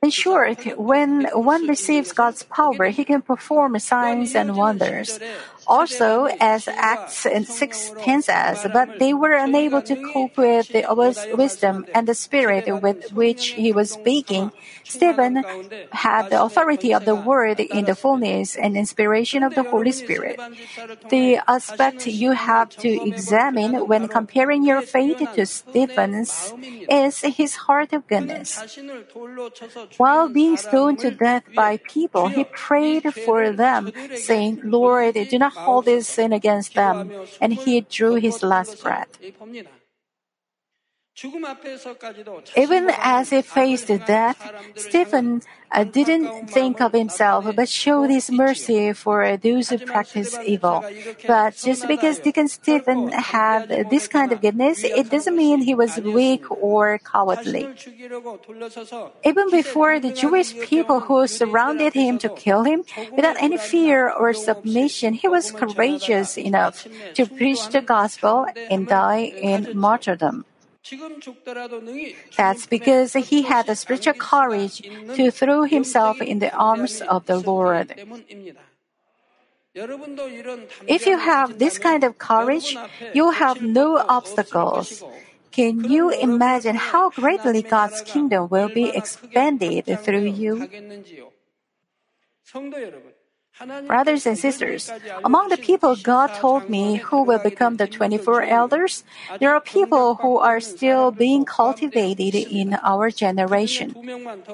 In 0.03 0.09
short, 0.09 0.65
when 0.77 1.27
one 1.33 1.67
receives 1.67 2.11
God's 2.11 2.43
power, 2.43 2.87
he 2.87 3.05
can 3.05 3.21
perform 3.21 3.77
signs 3.79 4.33
and 4.35 4.55
wonders. 4.55 5.19
Also, 5.67 6.25
as 6.39 6.67
Acts 6.67 7.25
6:10 7.25 8.23
says, 8.23 8.65
but 8.73 8.97
they 8.97 9.13
were 9.13 9.37
unable 9.37 9.81
to 9.83 9.95
cope 9.95 10.37
with 10.37 10.69
the 10.71 10.83
wisdom 11.37 11.85
and 11.93 12.07
the 12.07 12.15
spirit 12.15 12.65
with 12.81 13.11
which 13.13 13.53
he 13.53 13.71
was 13.71 13.91
speaking. 13.91 14.51
Stephen 14.83 15.45
had 15.91 16.29
the 16.29 16.41
authority 16.41 16.93
of 16.93 17.05
the 17.05 17.15
word 17.15 17.59
in 17.59 17.85
the 17.85 17.95
fullness 17.95 18.55
and 18.55 18.75
inspiration 18.75 19.43
of 19.43 19.53
the 19.53 19.63
Holy 19.63 19.91
Spirit. 19.91 20.39
The 21.09 21.39
aspect 21.47 22.07
you 22.07 22.31
have 22.31 22.69
to 22.77 22.89
examine 22.89 23.87
when 23.87 24.07
comparing 24.07 24.65
your 24.65 24.81
faith 24.81 25.19
to 25.19 25.45
Stephen's 25.45 26.53
is 26.89 27.21
his 27.21 27.67
heart 27.67 27.93
of 27.93 28.07
goodness. 28.07 28.60
While 29.97 30.29
being 30.29 30.57
stoned 30.57 30.99
to 30.99 31.11
death 31.11 31.43
by 31.55 31.77
people, 31.77 32.29
he 32.29 32.45
prayed 32.45 33.13
for 33.13 33.51
them, 33.51 33.91
saying, 34.13 34.59
Lord, 34.63 35.15
do 35.27 35.37
not 35.39 35.53
hold 35.53 35.85
this 35.85 36.07
sin 36.09 36.33
against 36.33 36.75
them. 36.75 37.13
And 37.39 37.53
he 37.53 37.81
drew 37.81 38.15
his 38.15 38.43
last 38.43 38.79
breath. 38.79 39.19
Even 42.57 42.89
as 42.97 43.29
he 43.29 43.41
faced 43.41 43.87
death, 44.07 44.39
Stephen 44.75 45.41
uh, 45.71 45.83
didn't 45.83 46.49
think 46.49 46.81
of 46.81 46.93
himself 46.93 47.45
but 47.55 47.69
showed 47.69 48.09
his 48.09 48.31
mercy 48.31 48.93
for 48.93 49.37
those 49.37 49.69
who 49.69 49.77
practice 49.77 50.37
evil. 50.45 50.83
But 51.27 51.55
just 51.55 51.87
because 51.87 52.19
Deacon 52.19 52.47
Stephen 52.47 53.09
had 53.09 53.89
this 53.89 54.07
kind 54.07 54.31
of 54.31 54.41
goodness, 54.41 54.83
it 54.83 55.09
doesn't 55.09 55.35
mean 55.35 55.61
he 55.61 55.75
was 55.75 55.97
weak 55.97 56.49
or 56.49 56.99
cowardly. 56.99 57.69
Even 59.23 59.51
before 59.51 59.99
the 59.99 60.11
Jewish 60.11 60.57
people 60.59 60.99
who 61.01 61.27
surrounded 61.27 61.93
him 61.93 62.17
to 62.19 62.29
kill 62.29 62.63
him, 62.63 62.83
without 63.15 63.37
any 63.39 63.57
fear 63.57 64.09
or 64.09 64.33
submission, 64.33 65.13
he 65.13 65.27
was 65.27 65.51
courageous 65.51 66.37
enough 66.37 66.87
to 67.13 67.25
preach 67.25 67.69
the 67.69 67.81
gospel 67.81 68.45
and 68.69 68.87
die 68.87 69.31
in 69.37 69.69
martyrdom. 69.77 70.45
That's 72.37 72.65
because 72.65 73.13
he 73.13 73.43
had 73.43 73.67
the 73.67 73.75
spiritual 73.75 74.13
courage 74.13 74.81
to 75.15 75.31
throw 75.31 75.63
himself 75.63 76.21
in 76.21 76.39
the 76.39 76.53
arms 76.55 77.01
of 77.01 77.25
the 77.25 77.39
Lord. 77.39 77.93
If 80.87 81.05
you 81.05 81.17
have 81.17 81.59
this 81.59 81.77
kind 81.77 82.03
of 82.03 82.17
courage, 82.17 82.75
you 83.13 83.31
have 83.31 83.61
no 83.61 83.97
obstacles. 83.97 85.03
Can 85.51 85.83
you 85.83 86.09
imagine 86.09 86.75
how 86.75 87.09
greatly 87.09 87.61
God's 87.61 88.01
kingdom 88.01 88.49
will 88.49 88.69
be 88.69 88.89
expanded 88.89 89.85
through 89.99 90.27
you? 90.27 90.67
Brothers 93.87 94.25
and 94.25 94.37
sisters, 94.37 94.91
among 95.23 95.49
the 95.49 95.57
people 95.57 95.95
God 95.95 96.33
told 96.33 96.69
me 96.69 96.97
who 96.97 97.23
will 97.23 97.39
become 97.39 97.77
the 97.77 97.87
24 97.87 98.43
elders, 98.43 99.03
there 99.39 99.53
are 99.53 99.61
people 99.61 100.15
who 100.15 100.37
are 100.37 100.59
still 100.59 101.11
being 101.11 101.45
cultivated 101.45 102.35
in 102.35 102.77
our 102.81 103.09
generation. 103.11 103.95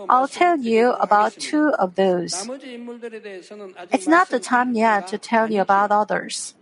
I'll 0.09 0.27
tell 0.27 0.57
you 0.57 0.93
about 0.99 1.33
two 1.37 1.69
of 1.79 1.95
those. 1.95 2.49
It's 3.91 4.07
not 4.07 4.29
the 4.29 4.39
time 4.39 4.73
yet 4.75 5.07
to 5.07 5.17
tell 5.17 5.51
you 5.51 5.61
about 5.61 5.91
others. 5.91 6.55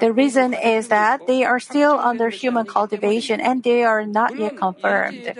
The 0.00 0.12
reason 0.12 0.54
is 0.54 0.88
that 0.88 1.26
they 1.26 1.44
are 1.44 1.58
still 1.58 1.98
under 1.98 2.28
human 2.30 2.66
cultivation 2.66 3.40
and 3.40 3.62
they 3.62 3.82
are 3.82 4.06
not 4.06 4.38
yet 4.38 4.56
confirmed. 4.56 5.32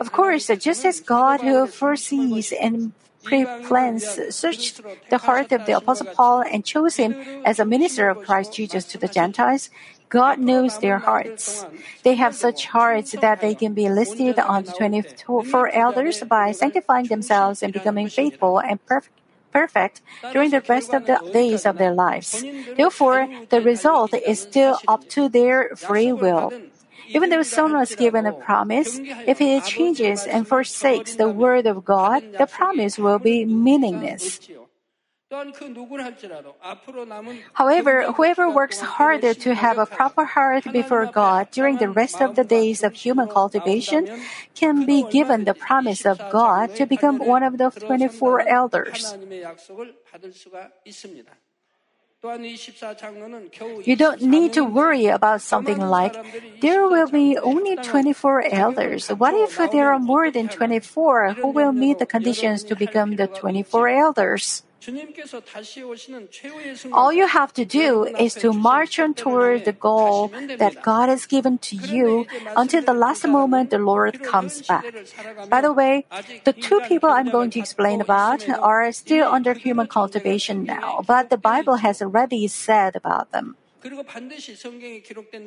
Of 0.00 0.12
course, 0.12 0.48
just 0.58 0.84
as 0.84 1.00
God 1.00 1.40
who 1.40 1.66
foresees 1.66 2.52
and 2.52 2.92
pre-plans 3.24 4.04
searched 4.30 4.80
the 5.10 5.18
heart 5.18 5.50
of 5.52 5.66
the 5.66 5.76
Apostle 5.76 6.06
Paul 6.14 6.42
and 6.42 6.64
chose 6.64 6.96
him 6.96 7.16
as 7.44 7.58
a 7.58 7.64
minister 7.64 8.08
of 8.08 8.22
Christ 8.22 8.52
Jesus 8.54 8.84
to 8.86 8.98
the 8.98 9.08
Gentiles, 9.08 9.70
God 10.08 10.38
knows 10.38 10.78
their 10.78 10.98
hearts. 10.98 11.66
They 12.04 12.14
have 12.14 12.34
such 12.34 12.66
hearts 12.66 13.12
that 13.12 13.40
they 13.40 13.54
can 13.54 13.74
be 13.74 13.88
listed 13.88 14.38
on 14.38 14.64
the 14.64 14.72
24 14.72 15.74
elders 15.74 16.22
by 16.28 16.52
sanctifying 16.52 17.06
themselves 17.06 17.62
and 17.62 17.72
becoming 17.72 18.08
faithful 18.08 18.58
and 18.60 18.84
perfect 18.86 19.20
perfect 19.54 20.02
during 20.32 20.50
the 20.50 20.62
rest 20.68 20.92
of 20.92 21.06
the 21.06 21.20
days 21.32 21.64
of 21.64 21.78
their 21.78 21.94
lives. 21.94 22.44
Therefore, 22.76 23.28
the 23.50 23.62
result 23.62 24.12
is 24.12 24.40
still 24.40 24.78
up 24.88 25.08
to 25.10 25.28
their 25.28 25.70
free 25.76 26.12
will. 26.12 26.52
Even 27.14 27.30
though 27.30 27.42
someone 27.42 27.78
was 27.78 27.94
given 27.94 28.26
a 28.26 28.32
promise, 28.32 29.00
if 29.26 29.38
he 29.38 29.60
changes 29.60 30.26
and 30.26 30.46
forsakes 30.46 31.14
the 31.14 31.28
word 31.28 31.66
of 31.66 31.84
God, 31.84 32.22
the 32.38 32.46
promise 32.46 32.98
will 32.98 33.18
be 33.18 33.44
meaningless. 33.44 34.40
However, 37.54 38.12
whoever 38.12 38.50
works 38.50 38.80
harder 38.80 39.34
to 39.34 39.54
have 39.54 39.78
a 39.78 39.86
proper 39.86 40.24
heart 40.24 40.70
before 40.70 41.06
God 41.06 41.50
during 41.50 41.78
the 41.78 41.88
rest 41.88 42.20
of 42.20 42.34
the 42.34 42.44
days 42.44 42.82
of 42.82 42.94
human 42.94 43.28
cultivation 43.28 44.06
can 44.54 44.84
be 44.84 45.04
given 45.10 45.44
the 45.44 45.54
promise 45.54 46.04
of 46.04 46.20
God 46.30 46.74
to 46.76 46.86
become 46.86 47.18
one 47.18 47.42
of 47.42 47.58
the 47.58 47.70
24 47.70 48.46
elders. 48.48 49.16
You 53.84 53.96
don't 53.96 54.22
need 54.22 54.52
to 54.54 54.64
worry 54.64 55.06
about 55.06 55.42
something 55.42 55.78
like, 55.78 56.16
there 56.60 56.88
will 56.88 57.08
be 57.08 57.36
only 57.36 57.76
24 57.76 58.44
elders. 58.50 59.08
What 59.08 59.34
if 59.34 59.60
there 59.70 59.92
are 59.92 59.98
more 59.98 60.30
than 60.30 60.48
24 60.48 61.34
who 61.34 61.48
will 61.48 61.72
meet 61.72 61.98
the 61.98 62.06
conditions 62.06 62.64
to 62.64 62.76
become 62.76 63.16
the 63.16 63.26
24 63.28 63.88
elders? 63.88 64.62
All 66.92 67.12
you 67.12 67.26
have 67.26 67.52
to 67.54 67.64
do 67.64 68.04
is 68.04 68.34
to 68.34 68.52
march 68.52 68.98
on 68.98 69.14
toward 69.14 69.64
the 69.64 69.72
goal 69.72 70.30
that 70.58 70.82
God 70.82 71.08
has 71.08 71.26
given 71.26 71.58
to 71.58 71.76
you 71.76 72.26
until 72.56 72.82
the 72.82 72.94
last 72.94 73.26
moment 73.26 73.70
the 73.70 73.78
Lord 73.78 74.22
comes 74.22 74.62
back. 74.62 74.84
By 75.48 75.60
the 75.60 75.72
way, 75.72 76.06
the 76.44 76.52
two 76.52 76.80
people 76.88 77.08
I'm 77.08 77.30
going 77.30 77.50
to 77.50 77.58
explain 77.58 78.00
about 78.00 78.48
are 78.48 78.92
still 78.92 79.28
under 79.28 79.54
human 79.54 79.86
cultivation 79.86 80.64
now, 80.64 81.02
but 81.06 81.30
the 81.30 81.38
Bible 81.38 81.76
has 81.76 82.02
already 82.02 82.46
said 82.48 82.96
about 82.96 83.32
them. 83.32 83.56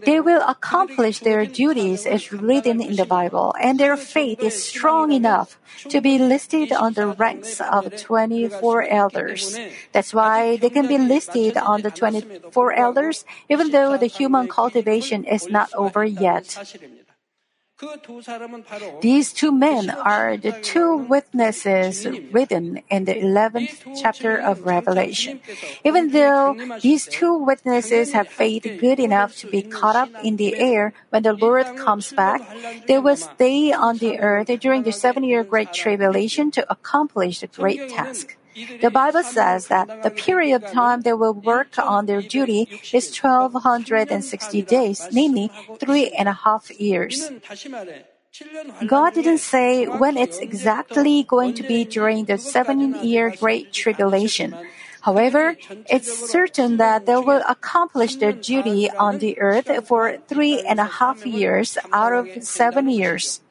They 0.06 0.20
will 0.20 0.42
accomplish 0.48 1.20
their 1.20 1.46
duties 1.46 2.06
as 2.06 2.32
written 2.32 2.82
in 2.82 2.96
the 2.96 3.06
Bible, 3.06 3.56
and 3.60 3.80
their 3.80 3.98
faith 3.98 4.44
is 4.44 4.64
strong 4.64 5.12
enough 5.12 5.58
to 5.90 6.02
be 6.02 6.20
listed 6.20 6.72
on 6.72 6.94
the 6.94 7.08
ranks 7.08 7.60
of 7.60 7.96
24 7.96 8.84
elders. 8.84 9.58
That's 9.92 10.14
why 10.14 10.58
they 10.58 10.70
can 10.70 10.88
be 10.88 10.98
listed 10.98 11.58
on 11.58 11.82
the 11.82 11.92
24 11.92 12.74
elders, 12.74 13.26
even 13.50 13.72
though 13.72 13.98
the 13.98 14.08
human 14.08 14.48
cultivation 14.48 15.24
is 15.24 15.50
not 15.50 15.74
over 15.74 16.06
yet. 16.06 16.58
These 19.02 19.34
two 19.34 19.52
men 19.52 19.92
are 19.92 20.36
the 20.36 20.52
two 20.64 20.98
witnesses 20.98 22.08
written 22.32 22.82
in 22.90 23.06
the 23.06 23.14
11th 23.14 24.02
chapter 24.02 24.36
of 24.36 24.66
Revelation. 24.66 25.42
Even 25.86 26.10
though 26.10 26.58
these 26.82 27.06
two 27.06 27.38
witnesses 27.38 28.14
have 28.14 28.30
faith 28.30 28.66
good 28.80 29.00
enough 29.00 29.36
to 29.38 29.48
be 29.48 29.62
caught 29.62 29.96
up 29.96 30.10
in 30.24 30.38
the 30.38 30.58
air 30.58 30.94
when 31.10 31.22
the 31.22 31.34
Lord 31.34 31.68
comes 31.76 32.12
back, 32.14 32.42
they 32.88 32.98
will 32.98 33.18
stay 33.18 33.72
on 33.72 33.98
the 33.98 34.18
earth 34.20 34.48
during 34.60 34.82
the 34.82 34.92
seven 34.92 35.24
year 35.24 35.44
Great 35.44 35.72
Tribulation 35.72 36.50
to 36.52 36.72
accomplish 36.72 37.42
the 37.42 37.48
great 37.48 37.90
task. 37.90 38.37
The 38.82 38.90
Bible 38.92 39.24
says 39.24 39.68
that 39.68 40.04
the 40.04 40.10
period 40.10 40.64
of 40.64 40.72
time 40.72 41.02
they 41.02 41.14
will 41.14 41.34
work 41.34 41.78
on 41.78 42.06
their 42.06 42.22
duty 42.22 42.68
is 42.92 43.14
1260 43.14 44.62
days, 44.64 45.08
namely 45.12 45.52
three 45.80 46.10
and 46.10 46.28
a 46.28 46.34
half 46.34 46.72
years. 46.80 47.30
God 48.86 49.14
didn't 49.14 49.40
say 49.40 49.86
when 49.86 50.18
it's 50.18 50.40
exactly 50.40 51.24
going 51.24 51.54
to 51.56 51.64
be 51.64 51.86
during 51.86 52.26
the 52.26 52.38
seven 52.38 52.96
year 53.04 53.34
Great 53.40 53.74
Tribulation. 53.74 54.56
However, 55.02 55.56
it's 55.90 56.30
certain 56.30 56.78
that 56.78 57.06
they 57.06 57.16
will 57.16 57.44
accomplish 57.48 58.16
their 58.16 58.34
duty 58.34 58.90
on 58.92 59.20
the 59.20 59.40
earth 59.40 59.70
for 59.88 60.18
three 60.28 60.62
and 60.62 60.80
a 60.80 60.86
half 61.00 61.26
years 61.26 61.78
out 61.94 62.14
of 62.14 62.28
seven 62.44 62.90
years. 62.90 63.42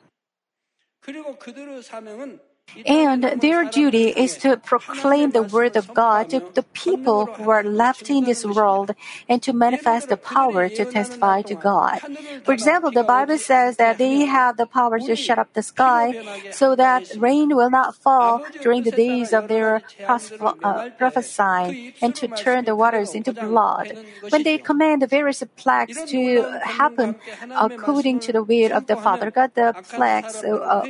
And 2.84 3.22
their 3.40 3.64
duty 3.64 4.08
is 4.08 4.36
to 4.38 4.56
proclaim 4.56 5.30
the 5.30 5.42
word 5.42 5.76
of 5.76 5.94
God 5.94 6.30
to 6.30 6.42
the 6.52 6.62
people 6.62 7.26
who 7.26 7.48
are 7.48 7.62
left 7.62 8.10
in 8.10 8.24
this 8.24 8.44
world 8.44 8.90
and 9.28 9.42
to 9.42 9.52
manifest 9.52 10.08
the 10.08 10.16
power 10.16 10.68
to 10.68 10.84
testify 10.84 11.42
to 11.42 11.54
God. 11.54 12.00
For 12.44 12.52
example, 12.52 12.90
the 12.90 13.04
Bible 13.04 13.38
says 13.38 13.76
that 13.76 13.98
they 13.98 14.26
have 14.26 14.56
the 14.56 14.66
power 14.66 14.98
to 14.98 15.14
shut 15.16 15.38
up 15.38 15.52
the 15.54 15.62
sky 15.62 16.20
so 16.50 16.74
that 16.74 17.08
rain 17.16 17.54
will 17.54 17.70
not 17.70 17.94
fall 17.94 18.44
during 18.62 18.82
the 18.82 18.90
days 18.90 19.32
of 19.32 19.48
their 19.48 19.82
uh, 20.08 20.90
prophesying 20.98 21.94
and 22.02 22.14
to 22.16 22.28
turn 22.28 22.64
the 22.64 22.74
waters 22.74 23.14
into 23.14 23.32
blood. 23.32 23.96
When 24.28 24.42
they 24.42 24.58
command 24.58 25.02
the 25.02 25.06
various 25.06 25.42
plagues 25.56 26.02
to 26.10 26.42
happen 26.62 27.16
according 27.54 28.20
to 28.20 28.32
the 28.32 28.42
will 28.42 28.72
of 28.72 28.86
the 28.86 28.96
Father 28.96 29.30
God, 29.30 29.52
the 29.54 29.74
plagues, 29.88 30.42
uh, 30.42 30.84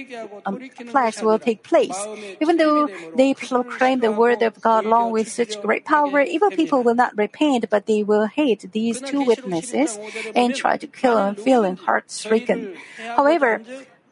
um, 0.47 0.59
plagues 0.89 1.23
will 1.23 1.39
take 1.39 1.63
place. 1.69 2.07
Even 2.41 2.57
though 2.57 2.89
they 3.15 3.35
proclaim 3.35 4.01
the 4.01 4.13
word 4.13 4.43
of 4.43 4.61
God 4.61 4.85
along 4.85 5.13
with 5.13 5.29
such 5.29 5.61
great 5.61 5.85
power, 5.85 6.21
evil 6.21 6.51
people 6.51 6.83
will 6.83 6.95
not 6.95 7.17
repent, 7.17 7.69
but 7.71 7.87
they 7.87 8.03
will 8.03 8.27
hate 8.27 8.71
these 8.73 9.01
two 9.01 9.23
witnesses 9.23 9.99
and 10.35 10.55
try 10.55 10.77
to 10.77 10.87
kill 10.87 11.17
them, 11.17 11.35
feeling 11.37 11.77
heart 11.77 12.11
stricken. 12.11 12.69
However, 13.17 13.63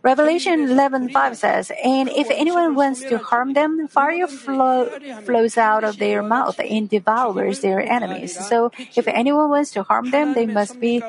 Revelation 0.04 0.68
11:5 0.68 1.36
says, 1.38 1.72
"And 1.82 2.10
if 2.10 2.30
anyone 2.30 2.74
wants 2.74 3.04
to 3.06 3.16
harm 3.18 3.54
them, 3.54 3.88
fire 3.88 4.28
flow, 4.28 4.90
flows 5.24 5.56
out 5.56 5.82
of 5.82 5.98
their 5.98 6.22
mouth 6.22 6.60
and 6.60 6.88
devours 6.88 7.60
their 7.60 7.80
enemies. 7.80 8.32
So 8.50 8.70
if 8.94 9.08
anyone 9.08 9.48
wants 9.48 9.70
to 9.72 9.82
harm 9.82 10.10
them, 10.10 10.34
they 10.34 10.46
must 10.46 10.78
be 10.78 11.02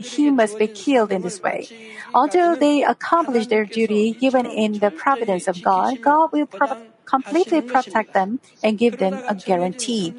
he 0.00 0.30
must 0.30 0.56
be 0.58 0.68
killed 0.68 1.12
in 1.12 1.20
this 1.22 1.42
way. 1.42 1.68
Until 2.14 2.56
they 2.56 2.82
accomplish 2.82 3.46
their 3.48 3.66
duty 3.66 4.14
given 4.14 4.46
in 4.46 4.78
the 4.80 4.90
providence 4.90 5.46
of 5.46 5.60
God, 5.60 6.00
God 6.00 6.30
will 6.32 6.46
pro- 6.46 6.80
completely 7.04 7.60
protect 7.60 8.14
them 8.14 8.40
and 8.62 8.78
give 8.78 8.96
them 8.98 9.20
a 9.28 9.34
guarantee. 9.34 10.14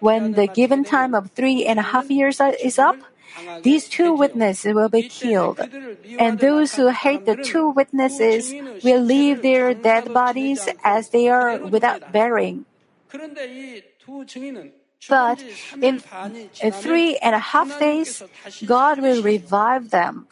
When 0.00 0.34
the 0.34 0.46
given 0.46 0.84
time 0.84 1.14
of 1.14 1.30
three 1.32 1.64
and 1.66 1.78
a 1.78 1.82
half 1.92 2.10
years 2.10 2.40
is 2.62 2.78
up, 2.78 3.02
these 3.62 3.88
two 3.88 4.12
witnesses 4.12 4.74
will 4.74 4.88
be 4.88 5.08
killed, 5.08 5.60
and 6.18 6.38
those 6.38 6.74
who 6.74 6.88
hate 6.88 7.24
the 7.24 7.36
two 7.36 7.70
witnesses 7.70 8.52
will 8.82 9.00
leave 9.00 9.42
their 9.42 9.74
dead 9.74 10.12
bodies 10.12 10.68
as 10.82 11.10
they 11.10 11.28
are 11.28 11.58
without 11.58 12.12
burying. 12.12 12.66
But 15.08 15.42
in, 15.82 16.02
in 16.62 16.72
three 16.72 17.16
and 17.18 17.34
a 17.34 17.38
half 17.38 17.78
days, 17.78 18.22
God 18.64 19.00
will 19.00 19.22
revive 19.22 19.90
them. 19.90 20.26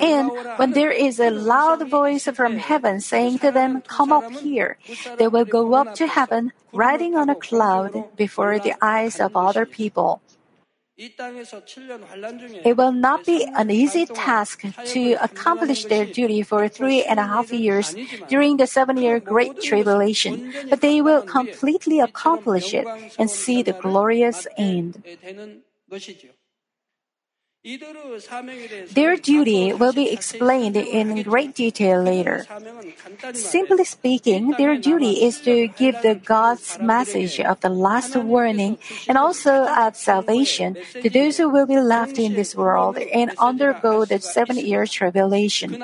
And 0.00 0.30
when 0.56 0.72
there 0.72 0.92
is 0.92 1.18
a 1.18 1.30
loud 1.30 1.88
voice 1.88 2.24
from 2.24 2.56
heaven 2.56 3.00
saying 3.00 3.40
to 3.40 3.50
them, 3.50 3.82
Come 3.82 4.12
up 4.12 4.30
here, 4.30 4.78
they 5.18 5.28
will 5.28 5.44
go 5.44 5.74
up 5.74 5.94
to 5.96 6.06
heaven, 6.06 6.52
riding 6.72 7.16
on 7.16 7.28
a 7.28 7.34
cloud 7.34 8.16
before 8.16 8.58
the 8.58 8.74
eyes 8.80 9.18
of 9.18 9.36
other 9.36 9.66
people. 9.66 10.22
It 10.98 12.76
will 12.76 12.92
not 12.92 13.26
be 13.26 13.44
an 13.44 13.70
easy 13.70 14.06
task 14.06 14.62
to 14.62 15.12
accomplish 15.20 15.84
their 15.84 16.06
duty 16.06 16.42
for 16.42 16.68
three 16.68 17.04
and 17.04 17.20
a 17.20 17.26
half 17.26 17.52
years 17.52 17.94
during 18.28 18.56
the 18.56 18.66
seven 18.66 18.96
year 18.96 19.20
Great 19.20 19.60
Tribulation, 19.60 20.54
but 20.70 20.80
they 20.80 21.02
will 21.02 21.20
completely 21.20 22.00
accomplish 22.00 22.72
it 22.72 22.86
and 23.18 23.30
see 23.30 23.62
the 23.62 23.74
glorious 23.74 24.46
end. 24.56 25.02
Their 28.92 29.16
duty 29.16 29.72
will 29.72 29.92
be 29.92 30.12
explained 30.12 30.76
in 30.76 31.22
great 31.24 31.54
detail 31.56 32.00
later. 32.00 32.46
Simply 33.34 33.82
speaking, 33.84 34.54
their 34.56 34.76
duty 34.76 35.26
is 35.26 35.40
to 35.40 35.66
give 35.74 36.00
the 36.02 36.14
God's 36.14 36.78
message 36.78 37.40
of 37.40 37.58
the 37.60 37.68
last 37.68 38.14
warning 38.14 38.78
and 39.08 39.18
also 39.18 39.66
of 39.66 39.96
salvation 39.96 40.76
to 41.02 41.10
those 41.10 41.38
who 41.38 41.50
will 41.50 41.66
be 41.66 41.80
left 41.80 42.20
in 42.20 42.34
this 42.34 42.54
world 42.54 42.98
and 42.98 43.32
undergo 43.38 44.04
the 44.04 44.20
seven 44.20 44.58
year 44.58 44.86
tribulation. 44.86 45.74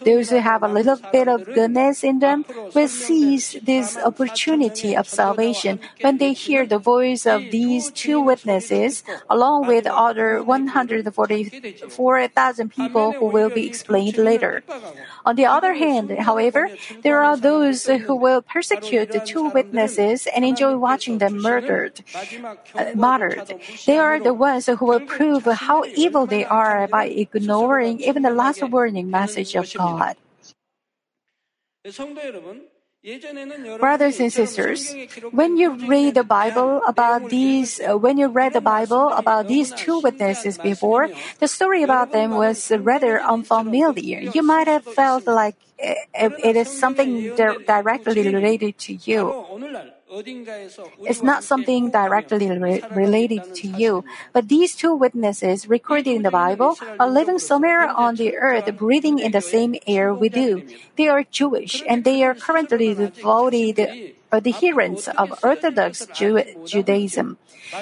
Those 0.00 0.30
who 0.30 0.38
have 0.38 0.62
a 0.62 0.68
little 0.68 0.96
bit 1.12 1.28
of 1.28 1.44
goodness 1.44 2.02
in 2.02 2.20
them 2.20 2.46
will 2.74 2.88
seize 2.88 3.52
this 3.62 3.98
opportunity 3.98 4.96
of 4.96 5.06
salvation 5.06 5.78
when 6.00 6.16
they 6.16 6.32
hear 6.32 6.64
the 6.64 6.78
voice 6.78 7.26
of 7.26 7.42
these 7.50 7.90
two 7.90 8.20
witnesses 8.20 9.04
along 9.28 9.66
with 9.66 9.84
other 9.86 10.42
144,000 10.70 12.68
people 12.70 13.12
who 13.18 13.26
will 13.26 13.50
be 13.50 13.66
explained 13.66 14.16
later. 14.18 14.62
On 15.24 15.36
the 15.36 15.46
other 15.46 15.74
hand, 15.74 16.10
however, 16.10 16.70
there 17.02 17.22
are 17.22 17.36
those 17.36 17.86
who 17.86 18.14
will 18.16 18.42
persecute 18.42 19.10
the 19.12 19.20
two 19.20 19.48
witnesses 19.50 20.26
and 20.26 20.44
enjoy 20.44 20.76
watching 20.76 21.18
them 21.18 21.42
murdered. 21.42 22.02
Uh, 22.76 22.86
martyred. 22.94 23.54
They 23.86 23.98
are 23.98 24.20
the 24.20 24.34
ones 24.34 24.66
who 24.66 24.84
will 24.84 25.00
prove 25.00 25.44
how 25.44 25.84
evil 25.94 26.26
they 26.26 26.44
are 26.44 26.86
by 26.88 27.06
ignoring 27.06 28.00
even 28.00 28.22
the 28.22 28.30
last 28.30 28.62
warning 28.62 29.10
message 29.10 29.54
of 29.56 29.66
God. 29.74 30.16
Brothers 33.80 34.20
and 34.20 34.30
sisters, 34.30 34.94
when 35.30 35.56
you 35.56 35.72
read 35.88 36.14
the 36.14 36.22
Bible 36.24 36.82
about 36.86 37.30
these, 37.30 37.80
uh, 37.80 37.96
when 37.96 38.18
you 38.18 38.28
read 38.28 38.52
the 38.52 38.60
Bible 38.60 39.08
about 39.16 39.46
these 39.48 39.72
two 39.72 40.00
witnesses 40.00 40.58
before, 40.58 41.08
the 41.38 41.48
story 41.48 41.82
about 41.82 42.12
them 42.12 42.32
was 42.36 42.70
rather 42.70 43.22
unfamiliar. 43.22 44.20
You 44.20 44.42
might 44.42 44.68
have 44.68 44.84
felt 44.84 45.26
like 45.26 45.56
uh, 45.82 46.30
it 46.44 46.56
is 46.56 46.68
something 46.68 47.34
directly 47.34 48.22
related 48.22 48.78
to 48.78 48.94
you. 48.94 49.34
It's 51.06 51.22
not 51.22 51.44
something 51.44 51.90
directly 51.90 52.50
re- 52.50 52.82
related 52.90 53.54
to 53.54 53.68
you, 53.68 54.04
but 54.32 54.48
these 54.48 54.74
two 54.74 54.94
witnesses 54.94 55.68
recorded 55.68 56.08
in 56.08 56.22
the 56.22 56.30
Bible 56.30 56.76
are 56.98 57.08
living 57.08 57.38
somewhere 57.38 57.88
on 57.88 58.16
the 58.16 58.36
earth, 58.36 58.66
breathing 58.76 59.18
in 59.18 59.32
the 59.32 59.40
same 59.40 59.76
air 59.86 60.12
we 60.12 60.28
do. 60.28 60.62
They 60.96 61.08
are 61.08 61.24
Jewish 61.24 61.82
and 61.86 62.04
they 62.04 62.22
are 62.24 62.34
currently 62.34 62.94
devoted 62.94 64.14
adherents 64.32 65.08
of 65.08 65.34
Orthodox 65.42 66.06
Jew- 66.12 66.44
Judaism. 66.64 67.38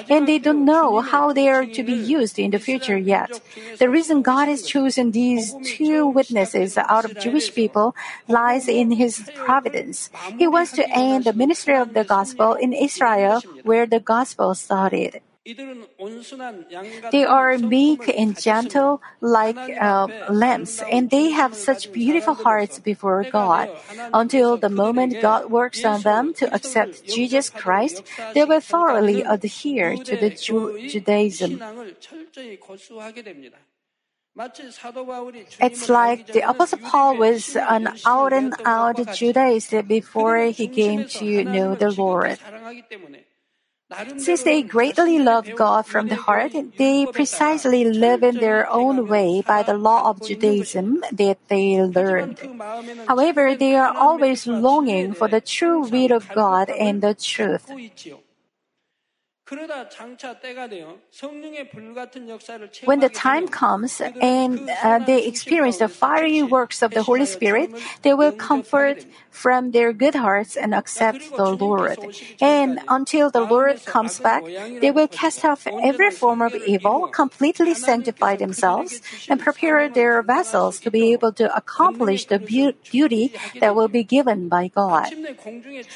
And 0.09 0.27
they 0.27 0.39
don't 0.39 0.65
know 0.65 1.01
how 1.01 1.33
they 1.33 1.49
are 1.49 1.65
to 1.65 1.83
be 1.83 1.93
used 1.93 2.39
in 2.39 2.51
the 2.51 2.59
future 2.59 2.97
yet. 2.97 3.39
The 3.79 3.89
reason 3.89 4.21
God 4.21 4.47
has 4.47 4.63
chosen 4.63 5.11
these 5.11 5.55
two 5.63 6.07
witnesses 6.07 6.77
out 6.77 7.05
of 7.05 7.17
Jewish 7.17 7.53
people 7.53 7.95
lies 8.27 8.67
in 8.67 8.91
His 8.91 9.29
providence. 9.35 10.09
He 10.37 10.47
wants 10.47 10.71
to 10.73 10.85
end 10.95 11.25
the 11.25 11.33
ministry 11.33 11.75
of 11.75 11.93
the 11.93 12.03
gospel 12.03 12.53
in 12.53 12.73
Israel 12.73 13.43
where 13.63 13.85
the 13.85 13.99
gospel 13.99 14.55
started. 14.55 15.21
They 15.45 17.25
are 17.25 17.57
meek 17.57 18.07
and 18.09 18.39
gentle 18.39 19.01
like 19.21 19.57
uh, 19.79 20.07
lambs, 20.29 20.83
and 20.91 21.09
they 21.09 21.31
have 21.31 21.55
such 21.55 21.91
beautiful 21.91 22.33
hearts 22.33 22.79
before 22.79 23.23
God. 23.23 23.69
Until 24.13 24.57
the 24.57 24.69
moment 24.69 25.21
God 25.21 25.49
works 25.49 25.83
on 25.85 26.01
them 26.01 26.33
to 26.35 26.53
accept 26.53 27.07
Jesus 27.07 27.49
Christ, 27.49 28.03
they 28.33 28.43
will 28.43 28.59
thoroughly 28.59 29.21
adhere 29.23 29.95
to 29.97 30.17
the 30.17 30.29
Ju- 30.29 30.77
Judaism. 30.87 31.61
It's 35.61 35.89
like 35.89 36.27
the 36.31 36.49
Apostle 36.49 36.79
Paul 36.79 37.17
was 37.17 37.55
an 37.55 37.89
out 38.05 38.33
and 38.33 38.53
out 38.65 38.95
Judaist 39.15 39.73
before 39.87 40.45
he 40.45 40.67
came 40.67 41.05
to 41.05 41.43
know 41.43 41.75
the 41.75 41.91
Lord. 41.91 42.39
Since 44.17 44.43
they 44.43 44.61
greatly 44.61 45.17
love 45.17 45.49
God 45.55 45.85
from 45.85 46.09
the 46.09 46.15
heart, 46.15 46.53
they 46.77 47.07
precisely 47.07 47.83
live 47.85 48.21
in 48.21 48.37
their 48.37 48.69
own 48.69 49.07
way 49.07 49.41
by 49.41 49.63
the 49.63 49.73
law 49.73 50.09
of 50.09 50.21
Judaism 50.21 51.03
that 51.11 51.39
they 51.47 51.81
learned. 51.81 52.39
However, 53.07 53.55
they 53.55 53.75
are 53.75 53.93
always 53.97 54.45
longing 54.45 55.13
for 55.13 55.27
the 55.27 55.41
true 55.41 55.81
will 55.81 56.13
of 56.13 56.29
God 56.29 56.69
and 56.69 57.01
the 57.01 57.15
truth. 57.15 57.65
When 62.85 62.99
the 62.99 63.09
time 63.09 63.47
comes 63.47 64.01
and 64.21 64.69
uh, 64.83 64.99
they 64.99 65.25
experience 65.25 65.77
the 65.77 65.87
fiery 65.87 66.43
works 66.43 66.81
of 66.81 66.91
the 66.91 67.01
Holy 67.03 67.25
Spirit, 67.25 67.71
they 68.03 68.13
will 68.13 68.31
comfort 68.31 69.05
from 69.31 69.71
their 69.71 69.93
good 69.93 70.15
hearts 70.15 70.55
and 70.57 70.75
accept 70.75 71.35
the 71.35 71.49
Lord. 71.55 71.97
And 72.41 72.79
until 72.87 73.31
the 73.31 73.41
Lord 73.41 73.83
comes 73.85 74.19
back, 74.19 74.43
they 74.81 74.91
will 74.91 75.07
cast 75.07 75.45
off 75.45 75.65
every 75.81 76.11
form 76.11 76.41
of 76.41 76.53
evil, 76.55 77.07
completely 77.07 77.73
sanctify 77.73 78.35
themselves, 78.35 79.01
and 79.29 79.39
prepare 79.39 79.89
their 79.89 80.21
vessels 80.21 80.79
to 80.81 80.91
be 80.91 81.11
able 81.13 81.31
to 81.33 81.55
accomplish 81.55 82.25
the 82.25 82.39
beauty 82.39 83.33
that 83.59 83.75
will 83.75 83.87
be 83.87 84.03
given 84.03 84.49
by 84.49 84.67
God. 84.67 85.07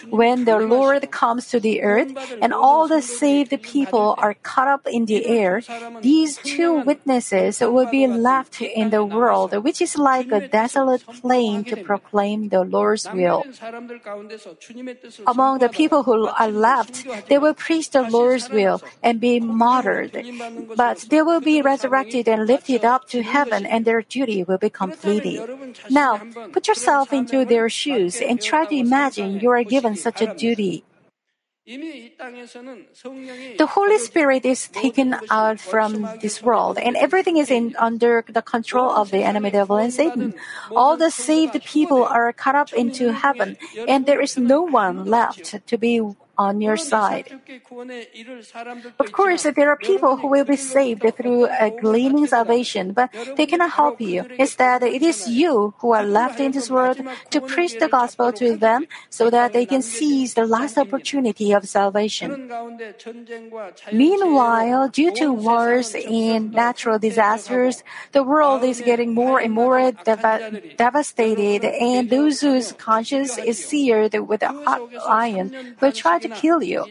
When 0.10 0.46
the 0.46 0.60
Lord 0.60 1.12
comes 1.12 1.50
to 1.50 1.60
the 1.60 1.82
earth 1.82 2.14
and 2.42 2.54
all 2.54 2.88
the 2.88 3.02
saved 3.02 3.43
the 3.50 3.58
people 3.58 4.16
are 4.18 4.36
caught 4.36 4.68
up 4.68 4.88
in 4.88 5.06
the 5.06 5.26
air, 5.26 5.62
these 6.02 6.38
two 6.38 6.74
witnesses 6.74 7.60
will 7.60 7.90
be 7.90 8.08
left 8.08 8.62
in 8.62 8.90
the 8.90 9.04
world, 9.04 9.54
which 9.64 9.82
is 9.82 9.98
like 9.98 10.32
a 10.32 10.48
desolate 10.48 11.06
plain 11.22 11.64
to 11.66 11.78
proclaim 11.78 12.50
the 12.50 12.64
Lord's 12.64 13.08
will. 13.12 13.44
Among 15.28 15.60
the 15.60 15.70
people 15.70 16.04
who 16.04 16.28
are 16.28 16.52
left, 16.52 17.06
they 17.28 17.38
will 17.38 17.54
preach 17.54 17.92
the 17.92 18.04
Lord's 18.04 18.50
will 18.50 18.82
and 19.02 19.20
be 19.20 19.40
martyred. 19.40 20.14
But 20.76 21.06
they 21.10 21.22
will 21.22 21.42
be 21.42 21.62
resurrected 21.62 22.28
and 22.28 22.48
lifted 22.48 22.86
up 22.86 23.08
to 23.10 23.22
heaven, 23.22 23.66
and 23.66 23.86
their 23.86 24.02
duty 24.02 24.44
will 24.44 24.58
be 24.58 24.70
completed. 24.70 25.50
Now, 25.90 26.22
put 26.52 26.68
yourself 26.68 27.14
into 27.14 27.46
their 27.46 27.70
shoes 27.70 28.22
and 28.22 28.42
try 28.42 28.66
to 28.66 28.76
imagine 28.76 29.40
you 29.40 29.50
are 29.52 29.64
given 29.64 29.96
such 29.96 30.22
a 30.22 30.34
duty. 30.34 30.84
The 31.66 32.12
Holy 33.70 33.98
Spirit 34.00 34.44
is 34.46 34.68
taken 34.68 35.16
out 35.32 35.62
from 35.62 36.10
this 36.22 36.44
world, 36.44 36.78
and 36.78 36.98
everything 36.98 37.38
is 37.38 37.50
in, 37.50 37.74
under 37.80 38.26
the 38.28 38.42
control 38.42 38.92
of 38.92 39.12
the 39.12 39.24
enemy 39.24 39.50
devil 39.52 39.78
and 39.78 39.94
Satan. 39.94 40.34
All 40.76 40.98
the 40.98 41.10
saved 41.10 41.64
people 41.64 42.04
are 42.04 42.34
caught 42.34 42.56
up 42.56 42.74
into 42.74 43.14
heaven, 43.14 43.56
and 43.88 44.06
there 44.06 44.20
is 44.20 44.38
no 44.38 44.62
one 44.62 45.06
left 45.06 45.66
to 45.66 45.78
be 45.78 46.02
on 46.38 46.62
your 46.62 46.78
side. 46.78 47.30
Of 49.00 49.12
course, 49.12 49.44
there 49.44 49.70
are 49.70 49.78
people 49.78 50.18
who 50.18 50.28
will 50.28 50.46
be 50.46 50.56
saved 50.56 51.06
through 51.16 51.48
a 51.60 51.72
gleaning 51.72 52.28
salvation, 52.28 52.94
but 52.94 53.10
they 53.36 53.46
cannot 53.46 53.72
help 53.72 54.02
you. 54.02 54.26
Instead, 54.38 54.84
it 54.84 55.02
is 55.02 55.28
you 55.28 55.74
who 55.80 55.94
are 55.94 56.04
left 56.04 56.40
in 56.40 56.52
this 56.52 56.70
world 56.70 57.02
to 57.32 57.42
preach 57.42 57.78
the 57.78 57.88
gospel 57.88 58.32
to 58.34 58.58
them 58.58 58.88
so 59.10 59.30
that 59.30 59.54
they 59.54 59.66
can 59.66 59.82
seize 59.82 60.34
the 60.34 60.46
last 60.46 60.78
opportunity 60.78 61.52
of 61.52 61.68
salvation. 61.68 62.40
Meanwhile, 63.92 64.90
due 64.90 65.12
to 65.12 65.32
wars 65.32 65.96
and 65.96 66.54
natural 66.54 66.98
disasters, 67.00 67.84
the 68.12 68.24
world 68.24 68.64
is 68.64 68.82
getting 68.82 69.14
more 69.14 69.40
and 69.40 69.54
more 69.54 69.92
dev- 69.92 70.60
devastated, 70.78 71.64
and 71.64 72.10
those 72.10 72.42
whose 72.42 72.72
conscience 72.74 73.38
is 73.38 73.60
seared 73.60 74.14
with 74.28 74.42
a 74.42 74.54
hot 74.66 74.82
iron 75.08 75.52
will 75.80 75.92
try 75.92 76.18
to 76.24 76.30
kill 76.30 76.64
you. 76.64 76.88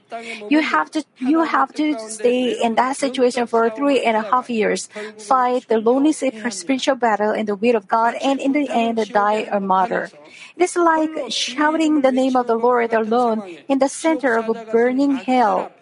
You 0.48 0.60
have 0.60 0.90
to 0.92 1.04
you 1.18 1.42
have 1.42 1.72
to 1.74 1.98
stay 1.98 2.52
in 2.52 2.76
that 2.76 2.96
situation 2.96 3.46
for 3.46 3.68
three 3.70 4.04
and 4.04 4.16
a 4.16 4.22
half 4.22 4.48
years, 4.48 4.88
fight 5.16 5.66
the 5.68 5.78
lonely 5.78 6.12
spiritual 6.12 6.96
battle 6.96 7.32
in 7.32 7.46
the 7.46 7.56
will 7.56 7.76
of 7.76 7.88
God, 7.88 8.14
and 8.22 8.38
in 8.38 8.52
the 8.52 8.68
end 8.70 9.00
die 9.12 9.48
a 9.50 9.60
martyr. 9.60 10.10
It 10.56 10.62
is 10.62 10.76
like 10.76 11.32
shouting 11.32 12.02
the 12.02 12.12
name 12.12 12.36
of 12.36 12.46
the 12.46 12.56
Lord 12.56 12.92
alone 12.92 13.42
in 13.68 13.78
the 13.78 13.88
center 13.88 14.36
of 14.36 14.48
a 14.48 14.54
burning 14.54 15.16
hell. 15.16 15.72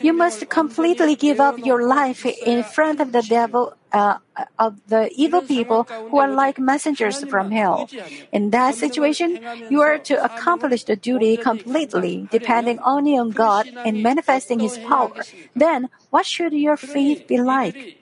You 0.00 0.12
must 0.12 0.48
completely 0.48 1.14
give 1.14 1.40
up 1.40 1.58
your 1.58 1.86
life 1.86 2.24
in 2.26 2.62
front 2.62 3.00
of 3.00 3.12
the 3.12 3.22
devil 3.22 3.74
uh, 3.96 4.18
of 4.58 4.76
the 4.88 5.10
evil 5.16 5.40
people 5.40 5.84
who 6.10 6.18
are 6.18 6.28
like 6.28 6.58
messengers 6.58 7.24
from 7.24 7.50
hell. 7.50 7.88
In 8.30 8.50
that 8.50 8.74
situation, 8.74 9.38
you 9.70 9.80
are 9.80 9.98
to 9.98 10.22
accomplish 10.22 10.84
the 10.84 10.96
duty 10.96 11.36
completely, 11.36 12.28
depending 12.30 12.78
only 12.84 13.16
on 13.16 13.30
God 13.30 13.72
and 13.84 14.02
manifesting 14.02 14.60
His 14.60 14.76
power. 14.78 15.24
Then, 15.54 15.88
what 16.10 16.26
should 16.26 16.52
your 16.52 16.76
faith 16.76 17.26
be 17.26 17.40
like? 17.40 17.96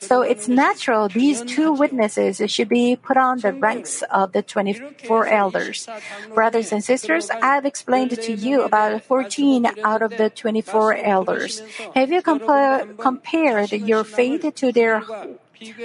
So 0.00 0.22
it's 0.22 0.48
natural 0.48 1.08
these 1.08 1.42
two 1.42 1.72
witnesses 1.72 2.42
should 2.50 2.68
be 2.68 2.96
put 2.96 3.16
on 3.16 3.40
the 3.40 3.52
ranks 3.52 4.02
of 4.10 4.32
the 4.32 4.42
24 4.42 5.26
elders. 5.26 5.88
Brothers 6.34 6.72
and 6.72 6.84
sisters, 6.84 7.30
I 7.30 7.54
have 7.54 7.64
explained 7.64 8.18
to 8.20 8.32
you 8.32 8.62
about 8.62 9.02
14 9.02 9.66
out 9.82 10.02
of 10.02 10.16
the 10.16 10.30
24 10.30 10.94
elders. 10.94 11.62
Have 11.94 12.10
you 12.12 12.22
compa- 12.22 12.98
compared 12.98 13.72
your 13.72 14.04
faith 14.04 14.44
to 14.56 14.72
their 14.72 15.02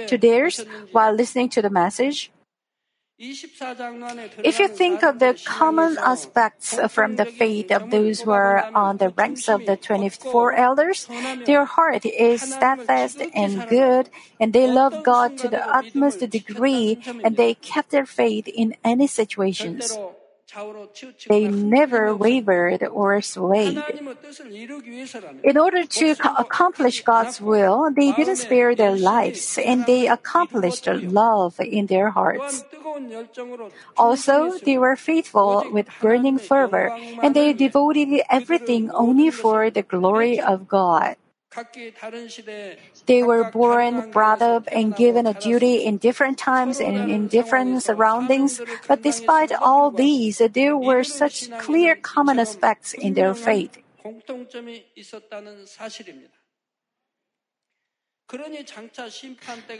to 0.06 0.18
theirs 0.18 0.64
while 0.92 1.12
listening 1.12 1.48
to 1.50 1.62
the 1.62 1.70
message? 1.70 2.30
If 3.24 4.58
you 4.58 4.66
think 4.66 5.04
of 5.04 5.20
the 5.20 5.38
common 5.44 5.96
aspects 6.02 6.74
from 6.90 7.14
the 7.14 7.24
faith 7.24 7.70
of 7.70 7.90
those 7.90 8.22
who 8.22 8.32
are 8.32 8.68
on 8.74 8.96
the 8.96 9.10
ranks 9.10 9.48
of 9.48 9.64
the 9.64 9.76
24 9.76 10.54
elders, 10.54 11.06
their 11.46 11.64
heart 11.64 12.04
is 12.04 12.42
steadfast 12.42 13.22
and 13.32 13.68
good, 13.68 14.10
and 14.40 14.52
they 14.52 14.66
love 14.66 15.04
God 15.04 15.38
to 15.38 15.46
the 15.46 15.62
utmost 15.62 16.18
degree, 16.18 16.98
and 17.22 17.36
they 17.36 17.54
kept 17.54 17.90
their 17.90 18.06
faith 18.06 18.48
in 18.48 18.74
any 18.82 19.06
situations. 19.06 19.96
They 21.28 21.48
never 21.48 22.14
wavered 22.14 22.82
or 22.84 23.20
swayed. 23.22 23.78
In 25.42 25.58
order 25.58 25.84
to 25.84 26.16
accomplish 26.38 27.02
God's 27.02 27.40
will, 27.40 27.90
they 27.94 28.12
didn't 28.12 28.36
spare 28.36 28.74
their 28.74 28.96
lives 28.96 29.58
and 29.58 29.86
they 29.86 30.06
accomplished 30.08 30.86
love 30.86 31.58
in 31.58 31.86
their 31.86 32.10
hearts. 32.10 32.64
Also, 33.96 34.58
they 34.64 34.78
were 34.78 34.96
faithful 34.96 35.64
with 35.70 35.88
burning 36.00 36.38
fervor 36.38 36.92
and 37.22 37.34
they 37.34 37.52
devoted 37.52 38.22
everything 38.28 38.90
only 38.90 39.30
for 39.30 39.70
the 39.70 39.82
glory 39.82 40.40
of 40.40 40.68
God. 40.68 41.16
They 43.06 43.22
were 43.22 43.50
born, 43.50 44.10
brought 44.10 44.42
up, 44.42 44.68
and 44.70 44.94
given 44.94 45.26
a 45.26 45.34
duty 45.34 45.84
in 45.84 45.98
different 45.98 46.38
times 46.38 46.80
and 46.80 47.10
in 47.10 47.28
different 47.28 47.82
surroundings, 47.82 48.60
but 48.86 49.02
despite 49.02 49.52
all 49.52 49.90
these, 49.90 50.38
there 50.38 50.76
were 50.76 51.02
such 51.04 51.50
clear 51.58 51.96
common 51.96 52.38
aspects 52.38 52.94
in 52.94 53.14
their 53.14 53.34
faith. 53.34 53.78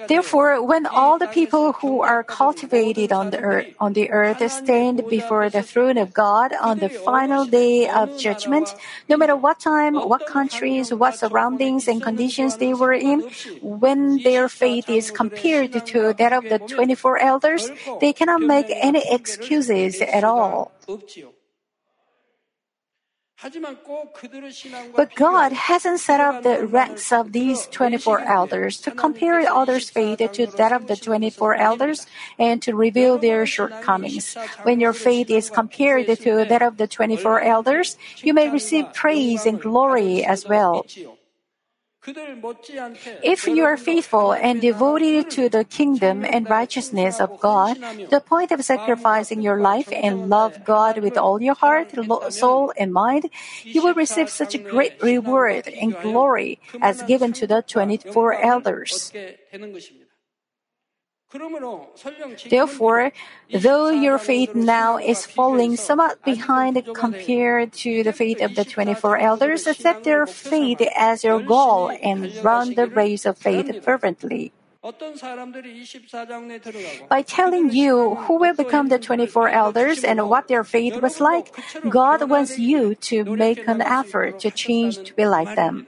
Therefore, 0.09 0.63
when 0.63 0.87
all 0.87 1.19
the 1.19 1.29
people 1.29 1.73
who 1.75 2.03
are 2.03 2.23
cultivated 2.23 3.13
on 3.13 3.31
the 3.31 3.39
earth, 3.39 3.67
on 3.81 3.93
the 3.95 4.11
earth 4.11 4.43
stand 4.51 5.09
before 5.09 5.49
the 5.49 5.63
throne 5.63 5.97
of 5.97 6.13
God 6.13 6.53
on 6.61 6.79
the 6.79 6.89
final 6.89 7.47
day 7.47 7.89
of 7.89 8.19
judgment, 8.19 8.75
no 9.09 9.17
matter 9.17 9.37
what 9.37 9.59
time, 9.59 9.95
what 9.95 10.27
countries, 10.27 10.93
what 10.93 11.15
surroundings 11.15 11.89
and 11.89 12.03
conditions 12.03 12.57
they 12.57 12.75
were 12.75 12.93
in, 12.93 13.25
when 13.63 14.23
their 14.23 14.49
faith 14.49 14.89
is 14.91 15.11
compared 15.11 15.73
to 15.73 16.13
that 16.15 16.33
of 16.33 16.49
the 16.49 16.59
24 16.59 17.19
elders, 17.19 17.71
they 18.01 18.13
cannot 18.13 18.43
make 18.43 18.67
any 18.71 19.03
excuses 19.11 20.03
at 20.03 20.25
all. 20.25 20.73
But 24.95 25.15
God 25.15 25.53
hasn't 25.53 26.01
set 26.01 26.21
up 26.21 26.43
the 26.43 26.67
ranks 26.67 27.13
of 27.13 27.33
these 27.33 27.67
24 27.67 28.21
elders 28.21 28.81
to 28.83 28.91
compare 28.91 29.41
others' 29.51 29.91
faith 29.91 30.19
to 30.19 30.47
that 30.47 30.73
of 30.73 30.87
the 30.87 30.97
24 30.97 31.57
elders 31.57 32.07
and 32.39 32.63
to 32.63 32.75
reveal 32.75 33.19
their 33.19 33.45
shortcomings. 33.47 34.37
When 34.63 34.79
your 34.79 34.93
faith 34.93 35.31
is 35.31 35.51
compared 35.51 36.07
to 36.07 36.45
that 36.45 36.63
of 36.63 36.77
the 36.77 36.87
24 36.87 37.41
elders, 37.41 37.97
you 38.23 38.33
may 38.33 38.49
receive 38.49 38.93
praise 38.93 39.45
and 39.45 39.61
glory 39.61 40.25
as 40.25 40.47
well. 40.47 40.87
If 43.23 43.47
you 43.47 43.65
are 43.65 43.77
faithful 43.77 44.33
and 44.33 44.61
devoted 44.61 45.31
to 45.31 45.49
the 45.49 45.65
kingdom 45.65 46.25
and 46.25 46.51
righteousness 46.51 47.21
of 47.21 47.39
God, 47.39 47.79
the 48.11 48.21
point 48.21 48.51
of 48.51 48.65
sacrificing 48.65 49.41
your 49.41 49.61
life 49.61 49.93
and 49.93 50.29
love 50.29 50.65
God 50.65 50.99
with 50.99 51.17
all 51.17 51.41
your 51.41 51.55
heart, 51.55 51.93
soul, 52.31 52.73
and 52.77 52.93
mind, 52.93 53.31
you 53.69 53.83
will 53.83 53.95
receive 53.95 54.31
such 54.31 54.55
a 54.55 54.59
great 54.59 54.95
reward 55.01 55.69
and 55.81 55.95
glory 56.03 56.59
as 56.81 57.03
given 57.03 57.33
to 57.35 57.47
the 57.47 57.63
24 57.63 58.35
elders. 58.35 59.13
Therefore, 62.49 63.13
though 63.53 63.89
your 63.89 64.19
faith 64.19 64.55
now 64.55 64.99
is 64.99 65.25
falling 65.25 65.77
somewhat 65.77 66.23
behind 66.25 66.83
compared 66.95 67.73
to 67.85 68.03
the 68.03 68.13
faith 68.13 68.43
of 68.43 68.55
the 68.55 68.65
24 68.65 69.19
elders, 69.19 69.67
accept 69.67 70.05
their 70.05 70.27
faith 70.27 70.81
as 70.97 71.25
your 71.25 71.41
goal 71.41 71.91
and 72.03 72.33
run 72.43 72.75
the 72.75 72.87
race 72.87 73.25
of 73.25 73.39
faith 73.39 73.83
fervently. 73.83 74.53
By 77.09 77.23
telling 77.23 77.71
you 77.71 78.17
who 78.17 78.39
will 78.39 78.55
become 78.55 78.89
the 78.89 78.99
24 78.99 79.49
elders 79.49 80.03
and 80.03 80.29
what 80.29 80.49
their 80.49 80.65
faith 80.65 81.01
was 81.01 81.21
like, 81.21 81.55
God 81.89 82.29
wants 82.29 82.59
you 82.59 82.97
to 83.07 83.25
make 83.25 83.67
an 83.69 83.81
effort 83.81 84.41
to 84.41 84.51
change 84.51 84.99
to 85.05 85.15
be 85.15 85.25
like 85.25 85.55
them. 85.55 85.87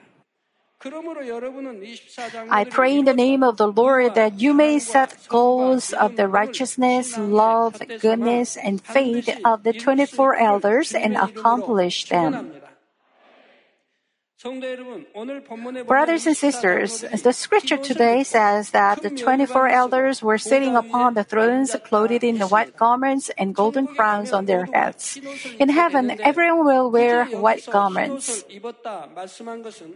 I 2.50 2.64
pray 2.64 2.98
in 2.98 3.04
the 3.06 3.14
name 3.14 3.42
of 3.42 3.56
the 3.56 3.68
Lord 3.68 4.14
that 4.14 4.40
you 4.40 4.52
may 4.52 4.78
set 4.78 5.16
goals 5.28 5.92
of 5.94 6.16
the 6.16 6.28
righteousness, 6.28 7.16
love, 7.16 7.80
goodness, 8.00 8.56
and 8.56 8.82
faith 8.82 9.30
of 9.44 9.62
the 9.62 9.72
24 9.72 10.36
elders 10.36 10.94
and 10.94 11.16
accomplish 11.16 12.08
them. 12.08 12.52
Brothers 14.44 16.26
and 16.26 16.36
sisters, 16.36 17.00
the 17.00 17.32
scripture 17.32 17.78
today 17.78 18.22
says 18.24 18.76
that 18.76 19.00
the 19.00 19.08
24 19.08 19.68
elders 19.68 20.22
were 20.22 20.36
sitting 20.36 20.76
upon 20.76 21.14
the 21.14 21.24
thrones 21.24 21.74
clothed 21.88 22.22
in 22.22 22.38
white 22.52 22.76
garments 22.76 23.30
and 23.38 23.54
golden 23.54 23.86
crowns 23.86 24.32
on 24.32 24.44
their 24.44 24.66
heads. 24.66 25.18
In 25.58 25.70
heaven, 25.70 26.20
everyone 26.20 26.66
will 26.66 26.90
wear 26.90 27.24
white 27.24 27.64
garments. 27.72 28.44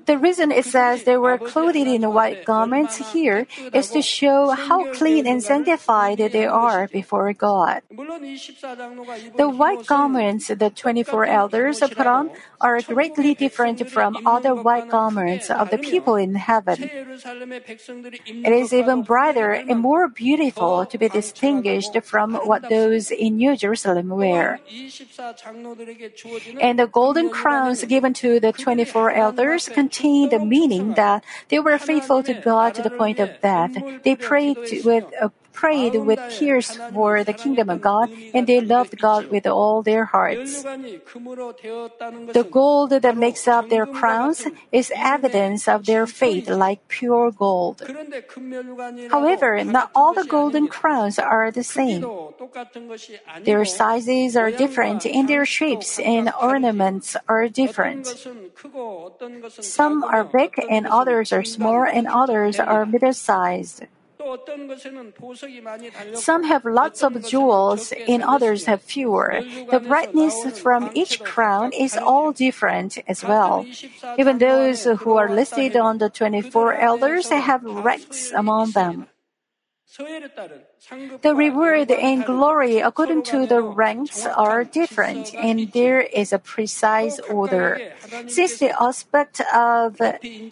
The 0.06 0.16
reason 0.18 0.50
it 0.50 0.64
says 0.64 1.04
they 1.04 1.18
were 1.18 1.36
clothed 1.36 1.76
in 1.76 2.10
white 2.10 2.46
garments 2.46 2.96
here 3.12 3.46
is 3.74 3.90
to 3.90 4.00
show 4.00 4.48
how 4.56 4.90
clean 4.94 5.26
and 5.26 5.42
sanctified 5.42 6.24
they 6.32 6.46
are 6.46 6.88
before 6.88 7.34
God. 7.34 7.82
The 9.36 9.52
white 9.52 9.84
garments 9.84 10.48
the 10.48 10.70
24 10.74 11.26
elders 11.26 11.80
put 11.80 12.06
on 12.06 12.30
are 12.62 12.80
greatly 12.80 13.34
different 13.34 13.86
from 13.90 14.16
other 14.24 14.37
white 14.44 14.88
garments 14.88 15.50
of 15.50 15.70
the 15.70 15.78
people 15.78 16.16
in 16.16 16.34
heaven. 16.34 16.82
It 16.82 18.52
is 18.52 18.72
even 18.72 19.02
brighter 19.02 19.52
and 19.52 19.80
more 19.80 20.08
beautiful 20.08 20.86
to 20.86 20.98
be 20.98 21.08
distinguished 21.08 21.96
from 22.02 22.34
what 22.34 22.68
those 22.68 23.10
in 23.10 23.36
New 23.36 23.56
Jerusalem 23.56 24.08
wear. 24.08 24.60
And 26.60 26.78
the 26.78 26.86
golden 26.86 27.30
crowns 27.30 27.84
given 27.84 28.14
to 28.14 28.40
the 28.40 28.52
24 28.52 29.10
elders 29.12 29.68
contain 29.68 30.28
the 30.28 30.38
meaning 30.38 30.94
that 30.94 31.24
they 31.48 31.58
were 31.58 31.78
faithful 31.78 32.22
to 32.22 32.34
God 32.34 32.74
to 32.74 32.82
the 32.82 32.90
point 32.90 33.18
of 33.18 33.40
death. 33.40 33.76
They 34.04 34.14
prayed 34.14 34.58
with 34.84 35.04
a 35.20 35.30
prayed 35.58 35.98
with 35.98 36.22
tears 36.30 36.78
for 36.94 37.24
the 37.26 37.34
kingdom 37.34 37.68
of 37.68 37.82
God, 37.82 38.06
and 38.32 38.46
they 38.46 38.60
loved 38.62 38.94
God 38.94 39.26
with 39.26 39.44
all 39.46 39.82
their 39.82 40.06
hearts. 40.06 40.62
The 40.62 42.46
gold 42.46 42.90
that 43.02 43.16
makes 43.16 43.48
up 43.50 43.68
their 43.68 43.86
crowns 43.86 44.46
is 44.70 44.92
evidence 44.94 45.66
of 45.66 45.84
their 45.84 46.06
faith 46.06 46.48
like 46.48 46.86
pure 46.86 47.34
gold. 47.34 47.82
However, 49.10 49.64
not 49.64 49.90
all 49.94 50.14
the 50.14 50.28
golden 50.28 50.68
crowns 50.68 51.18
are 51.18 51.50
the 51.50 51.66
same. 51.66 52.06
Their 53.42 53.64
sizes 53.64 54.36
are 54.36 54.54
different 54.54 55.06
and 55.06 55.26
their 55.26 55.44
shapes 55.44 55.98
and 55.98 56.30
ornaments 56.40 57.16
are 57.26 57.48
different. 57.48 58.06
Some 59.58 60.04
are 60.04 60.22
big 60.22 60.54
and 60.70 60.86
others 60.86 61.32
are 61.32 61.42
small 61.42 61.82
and 61.82 62.06
others 62.06 62.60
are 62.60 62.86
middle-sized. 62.86 63.90
Some 66.14 66.44
have 66.44 66.64
lots 66.64 67.02
of 67.02 67.24
jewels 67.24 67.92
and 67.92 68.22
others 68.22 68.66
have 68.66 68.82
fewer. 68.82 69.40
The 69.70 69.80
brightness 69.80 70.58
from 70.60 70.90
each 70.94 71.20
crown 71.20 71.72
is 71.72 71.96
all 71.96 72.32
different 72.32 72.98
as 73.06 73.24
well. 73.24 73.66
Even 74.18 74.38
those 74.38 74.84
who 74.84 75.16
are 75.16 75.28
listed 75.28 75.76
on 75.76 75.98
the 75.98 76.10
24 76.10 76.74
elders 76.74 77.28
have 77.30 77.64
ranks 77.64 78.32
among 78.32 78.72
them. 78.72 79.08
The 81.22 81.34
reward 81.34 81.90
and 81.90 82.24
glory 82.24 82.78
according 82.78 83.22
to 83.34 83.46
the 83.46 83.60
ranks 83.60 84.26
are 84.26 84.64
different, 84.64 85.34
and 85.34 85.70
there 85.72 86.00
is 86.00 86.32
a 86.32 86.38
precise 86.38 87.18
order. 87.20 87.92
Since 88.26 88.58
the 88.58 88.70
aspect 88.80 89.40
of 89.52 89.96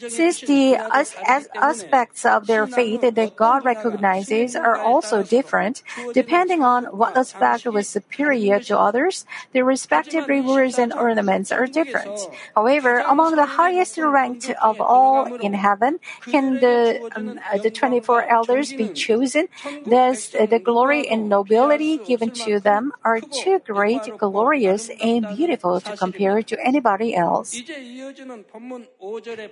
since 0.08 0.40
the 0.40 0.76
as, 0.76 1.14
as 1.26 1.48
aspects 1.54 2.24
of 2.24 2.46
their 2.46 2.66
faith 2.66 3.02
that 3.02 3.36
God 3.36 3.64
recognizes 3.64 4.56
are 4.56 4.76
also 4.76 5.22
different, 5.22 5.82
depending 6.12 6.62
on 6.62 6.84
what 6.86 7.16
aspect 7.16 7.66
was 7.66 7.88
superior 7.88 8.58
to 8.60 8.78
others, 8.78 9.24
the 9.52 9.62
respective 9.64 10.28
rewards 10.28 10.78
and 10.78 10.92
ornaments 10.92 11.52
are 11.52 11.66
different. 11.66 12.18
However, 12.54 12.98
among 13.06 13.36
the 13.36 13.46
highest 13.46 13.98
ranked 13.98 14.50
of 14.62 14.80
all 14.80 15.34
in 15.36 15.54
heaven, 15.54 16.00
can 16.22 16.54
the 16.60 17.00
um, 17.14 17.38
the 17.62 17.70
24 17.70 18.24
elders 18.28 18.72
be 18.72 18.88
chosen? 18.88 19.48
Thus, 19.84 20.15
the 20.32 20.60
glory 20.62 21.08
and 21.08 21.28
nobility 21.28 21.98
given 21.98 22.30
to 22.30 22.60
them 22.60 22.92
are 23.04 23.20
too 23.20 23.60
great, 23.64 24.02
glorious, 24.18 24.90
and 25.02 25.26
beautiful 25.28 25.80
to 25.80 25.96
compare 25.96 26.42
to 26.42 26.56
anybody 26.64 27.14
else. 27.14 27.62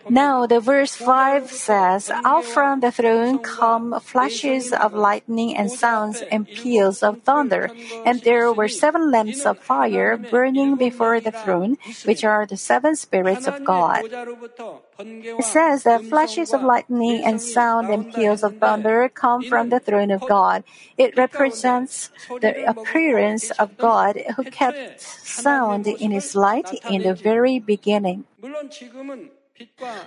Now, 0.09 0.47
the 0.47 0.61
verse 0.61 0.95
5 0.95 1.51
says, 1.51 2.11
Out 2.25 2.45
from 2.45 2.81
the 2.81 2.93
throne 2.93 3.39
come 3.39 3.99
flashes 4.01 4.73
of 4.73 4.95
lightning 4.95 5.57
and 5.57 5.71
sounds 5.71 6.23
and 6.31 6.49
peals 6.53 7.03
of 7.03 7.23
thunder. 7.23 7.71
And 8.05 8.21
there 8.23 8.53
were 8.53 8.69
seven 8.69 9.11
lamps 9.11 9.45
of 9.47 9.59
fire 9.59 10.17
burning 10.17 10.77
before 10.77 11.21
the 11.21 11.33
throne, 11.33 11.77
which 12.05 12.25
are 12.25 12.47
the 12.47 12.57
seven 12.57 12.97
spirits 12.97 13.47
of 13.47 13.65
God. 13.65 14.05
It 14.99 15.45
says 15.45 15.83
that 15.83 16.05
flashes 16.05 16.55
of 16.55 16.63
lightning 16.63 17.25
and 17.25 17.43
sound 17.43 17.91
and 17.91 18.07
peals 18.13 18.45
of 18.45 18.57
thunder 18.59 19.09
come 19.09 19.43
from 19.43 19.69
the 19.69 19.81
throne 19.81 20.13
of 20.13 20.21
God. 20.21 20.54
It 20.97 21.17
represents 21.17 22.11
the 22.29 22.69
appearance 22.69 23.51
of 23.53 23.77
God 23.77 24.23
who 24.37 24.45
kept 24.45 25.01
sound 25.01 25.87
in 25.87 26.11
his 26.13 26.35
light 26.37 26.69
in 26.89 27.03
the 27.03 27.15
very 27.15 27.59
beginning. 27.59 28.25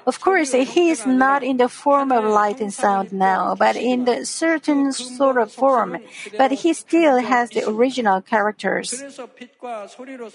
Of 0.05 0.19
course, 0.19 0.51
he 0.51 0.89
is 0.89 1.05
not 1.05 1.41
in 1.41 1.57
the 1.57 1.69
form 1.69 2.11
of 2.11 2.23
light 2.25 2.59
and 2.59 2.73
sound 2.73 3.13
now, 3.13 3.55
but 3.55 3.75
in 3.75 4.03
the 4.03 4.25
certain 4.25 4.91
sort 4.91 5.37
of 5.37 5.51
form. 5.51 5.99
But 6.37 6.51
he 6.51 6.73
still 6.73 7.17
has 7.17 7.49
the 7.51 7.67
original 7.67 8.21
characters. 8.21 8.91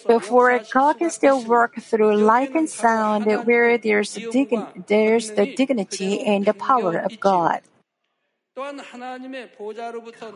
Therefore, 0.07 0.61
God 0.73 0.99
can 0.99 1.11
still 1.11 1.45
work 1.45 1.77
through 1.81 2.17
light 2.17 2.55
and 2.55 2.69
sound 2.69 3.27
where 3.45 3.77
there's, 3.77 4.17
dign- 4.17 4.87
there's 4.87 5.31
the 5.33 5.47
dignity 5.47 6.21
and 6.25 6.47
the 6.47 6.55
power 6.55 6.97
of 6.97 7.21
God. 7.21 7.61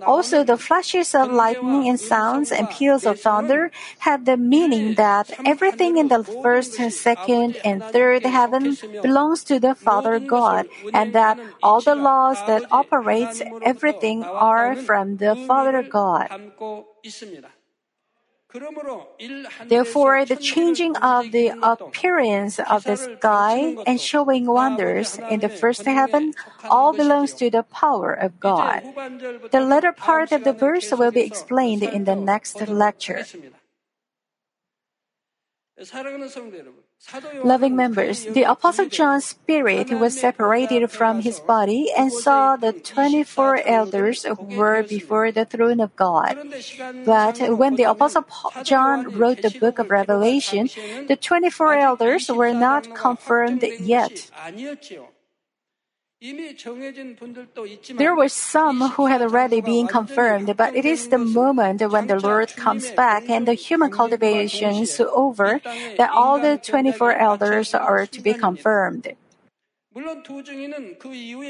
Also, 0.06 0.42
the 0.42 0.56
flashes 0.56 1.14
of 1.14 1.30
lightning 1.30 1.86
and 1.86 2.00
sounds 2.00 2.50
and 2.50 2.70
peals 2.70 3.04
of 3.04 3.20
thunder 3.20 3.70
have 3.98 4.24
the 4.24 4.38
meaning 4.38 4.94
that 4.94 5.30
everything 5.44 5.98
in 5.98 6.08
the 6.08 6.24
first, 6.24 6.74
second, 6.90 7.58
and 7.62 7.84
third 7.84 8.24
heaven 8.24 8.76
belongs 9.02 9.44
to 9.44 9.60
the 9.60 9.74
Father 9.74 10.18
God, 10.18 10.66
and 10.94 11.12
that 11.12 11.38
all 11.62 11.82
the 11.82 11.94
laws 11.94 12.42
that 12.46 12.64
operates 12.72 13.42
everything 13.62 14.24
are 14.24 14.74
from 14.76 15.18
the 15.18 15.36
Father 15.36 15.82
God. 15.82 16.28
Therefore, 19.66 20.24
the 20.24 20.36
changing 20.36 20.96
of 20.98 21.32
the 21.32 21.52
appearance 21.62 22.58
of 22.60 22.84
the 22.84 22.96
sky 22.96 23.76
and 23.86 24.00
showing 24.00 24.46
wonders 24.46 25.18
in 25.18 25.40
the 25.40 25.48
first 25.48 25.84
heaven 25.84 26.32
all 26.64 26.92
belongs 26.92 27.34
to 27.34 27.50
the 27.50 27.64
power 27.64 28.12
of 28.12 28.38
God. 28.38 28.82
The 29.50 29.60
latter 29.60 29.92
part 29.92 30.32
of 30.32 30.44
the 30.44 30.52
verse 30.52 30.92
will 30.92 31.10
be 31.10 31.22
explained 31.22 31.82
in 31.82 32.04
the 32.04 32.14
next 32.14 32.60
lecture. 32.68 33.26
Loving 37.44 37.76
members, 37.76 38.24
the 38.24 38.42
Apostle 38.42 38.88
John's 38.88 39.24
spirit 39.26 39.90
was 39.90 40.18
separated 40.18 40.90
from 40.90 41.20
his 41.20 41.38
body 41.40 41.90
and 41.96 42.12
saw 42.12 42.56
the 42.56 42.72
24 42.72 43.62
elders 43.64 44.24
who 44.24 44.34
were 44.42 44.82
before 44.82 45.30
the 45.30 45.44
throne 45.44 45.80
of 45.80 45.94
God. 45.94 46.36
But 47.04 47.38
when 47.56 47.76
the 47.76 47.84
Apostle 47.84 48.24
John 48.64 49.12
wrote 49.12 49.42
the 49.42 49.50
book 49.50 49.78
of 49.78 49.90
Revelation, 49.90 50.68
the 51.06 51.16
24 51.16 51.74
elders 51.78 52.28
were 52.28 52.52
not 52.52 52.92
confirmed 52.94 53.64
yet. 53.78 54.30
There 57.98 58.14
were 58.14 58.30
some 58.30 58.80
who 58.80 59.04
had 59.04 59.20
already 59.20 59.60
been 59.60 59.86
confirmed, 59.86 60.56
but 60.56 60.74
it 60.74 60.86
is 60.86 61.08
the 61.08 61.18
moment 61.18 61.82
when 61.90 62.06
the 62.06 62.18
Lord 62.18 62.56
comes 62.56 62.90
back 62.92 63.28
and 63.28 63.46
the 63.46 63.52
human 63.52 63.90
cultivation 63.90 64.76
is 64.76 64.98
over 64.98 65.60
that 65.98 66.10
all 66.10 66.40
the 66.40 66.56
24 66.56 67.12
elders 67.12 67.74
are 67.74 68.06
to 68.06 68.20
be 68.22 68.32
confirmed. 68.32 69.14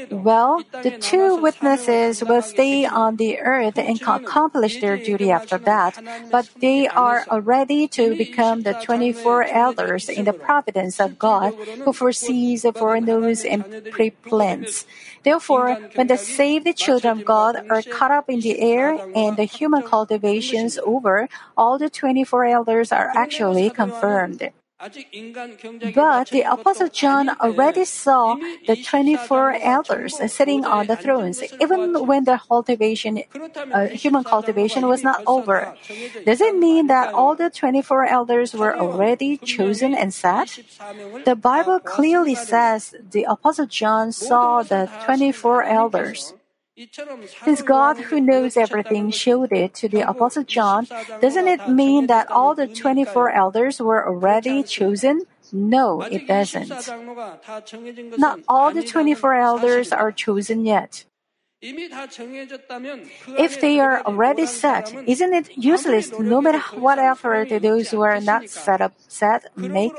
Well, 0.09 0.63
the 0.81 0.91
two 0.91 1.35
witnesses 1.35 2.23
will 2.23 2.41
stay 2.41 2.85
on 2.85 3.17
the 3.17 3.39
earth 3.39 3.77
and 3.77 3.99
accomplish 4.07 4.77
their 4.77 4.97
duty 4.97 5.31
after 5.31 5.57
that, 5.65 5.99
but 6.31 6.47
they 6.61 6.87
are 6.87 7.25
already 7.29 7.87
to 7.89 8.15
become 8.15 8.61
the 8.61 8.73
24 8.73 9.43
elders 9.45 10.09
in 10.09 10.25
the 10.25 10.33
providence 10.33 10.99
of 10.99 11.19
God 11.19 11.53
who 11.83 11.93
foresees, 11.93 12.61
the 12.63 12.73
foreknows, 12.73 13.43
and 13.43 13.65
pre-plans. 13.89 14.85
Therefore, 15.23 15.77
when 15.95 16.07
the 16.07 16.17
saved 16.17 16.67
children 16.77 17.17
of 17.19 17.23
God 17.25 17.57
are 17.69 17.83
caught 17.83 18.11
up 18.11 18.29
in 18.29 18.41
the 18.41 18.59
air 18.59 18.99
and 19.13 19.37
the 19.37 19.45
human 19.45 19.83
cultivations 19.83 20.77
over, 20.83 21.27
all 21.57 21.77
the 21.77 21.89
24 21.89 22.45
elders 22.45 22.91
are 22.91 23.11
actually 23.15 23.69
confirmed. 23.71 24.51
But 24.79 26.29
the 26.29 26.43
Apostle 26.47 26.89
John 26.89 27.29
already 27.41 27.83
saw 27.83 28.35
the 28.67 28.75
24 28.75 29.53
elders 29.53 30.31
sitting 30.31 30.65
on 30.65 30.85
the 30.85 30.95
thrones, 30.95 31.41
even 31.59 32.05
when 32.05 32.25
the 32.25 32.37
cultivation, 32.37 33.23
uh, 33.73 33.87
human 33.87 34.23
cultivation 34.23 34.87
was 34.87 35.03
not 35.03 35.23
over. 35.25 35.75
Does 36.25 36.41
it 36.41 36.55
mean 36.55 36.87
that 36.87 37.11
all 37.11 37.35
the 37.35 37.49
24 37.49 38.05
elders 38.05 38.53
were 38.53 38.77
already 38.77 39.37
chosen 39.37 39.95
and 39.95 40.13
set? 40.13 40.59
The 41.25 41.35
Bible 41.35 41.79
clearly 41.79 42.35
says 42.35 42.93
the 43.11 43.23
Apostle 43.23 43.65
John 43.65 44.11
saw 44.11 44.61
the 44.61 44.91
24 45.05 45.63
elders. 45.63 46.33
Since 47.43 47.63
God, 47.63 47.97
who 47.97 48.21
knows 48.21 48.55
everything, 48.55 49.09
showed 49.09 49.51
it 49.51 49.73
to 49.75 49.89
the 49.89 50.01
Apostle 50.01 50.43
John, 50.43 50.87
doesn't 51.19 51.47
it 51.47 51.67
mean 51.67 52.05
that 52.07 52.29
all 52.29 52.53
the 52.53 52.67
24 52.67 53.31
elders 53.31 53.79
were 53.81 54.07
already 54.07 54.61
chosen? 54.61 55.21
No, 55.51 56.03
it 56.03 56.27
doesn't. 56.27 56.69
Not 58.17 58.39
all 58.47 58.71
the 58.71 58.83
24 58.83 59.33
elders 59.35 59.91
are 59.91 60.11
chosen 60.11 60.65
yet. 60.65 61.05
If 61.59 63.49
they 63.61 63.79
are 63.79 64.01
already 64.01 64.45
set, 64.45 64.93
isn't 65.07 65.33
it 65.33 65.57
useless 65.57 66.11
no 66.11 66.39
matter 66.39 66.59
what 66.77 66.99
effort 66.99 67.49
those 67.49 67.89
who 67.89 68.01
are 68.01 68.21
not 68.21 68.47
set 68.47 68.79
up 68.79 68.93
set 69.07 69.47
make? 69.57 69.91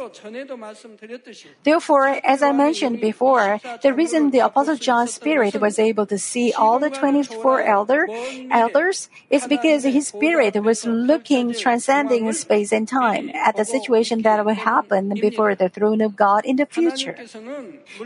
Therefore, 1.65 2.21
as 2.23 2.45
I 2.45 2.53
mentioned 2.53 3.01
before, 3.01 3.59
the 3.83 3.93
reason 3.93 4.31
the 4.31 4.39
Apostle 4.39 4.77
John's 4.77 5.15
spirit 5.15 5.61
was 5.61 5.81
able 5.81 6.07
to 6.07 6.17
see 6.17 6.53
all 6.53 6.79
the 6.79 6.91
24 6.91 7.63
elder, 7.63 8.07
elders 8.53 9.11
is 9.29 9.49
because 9.49 9.83
his 9.83 10.07
spirit 10.09 10.63
was 10.63 10.87
looking 10.87 11.53
transcending 11.55 12.33
space 12.35 12.71
and 12.71 12.87
time 12.87 13.33
at 13.35 13.57
the 13.57 13.65
situation 13.65 14.23
that 14.23 14.47
will 14.47 14.55
happen 14.55 15.09
before 15.21 15.57
the 15.57 15.69
throne 15.69 16.03
of 16.03 16.15
God 16.15 16.45
in 16.45 16.55
the 16.55 16.67
future. 16.67 17.17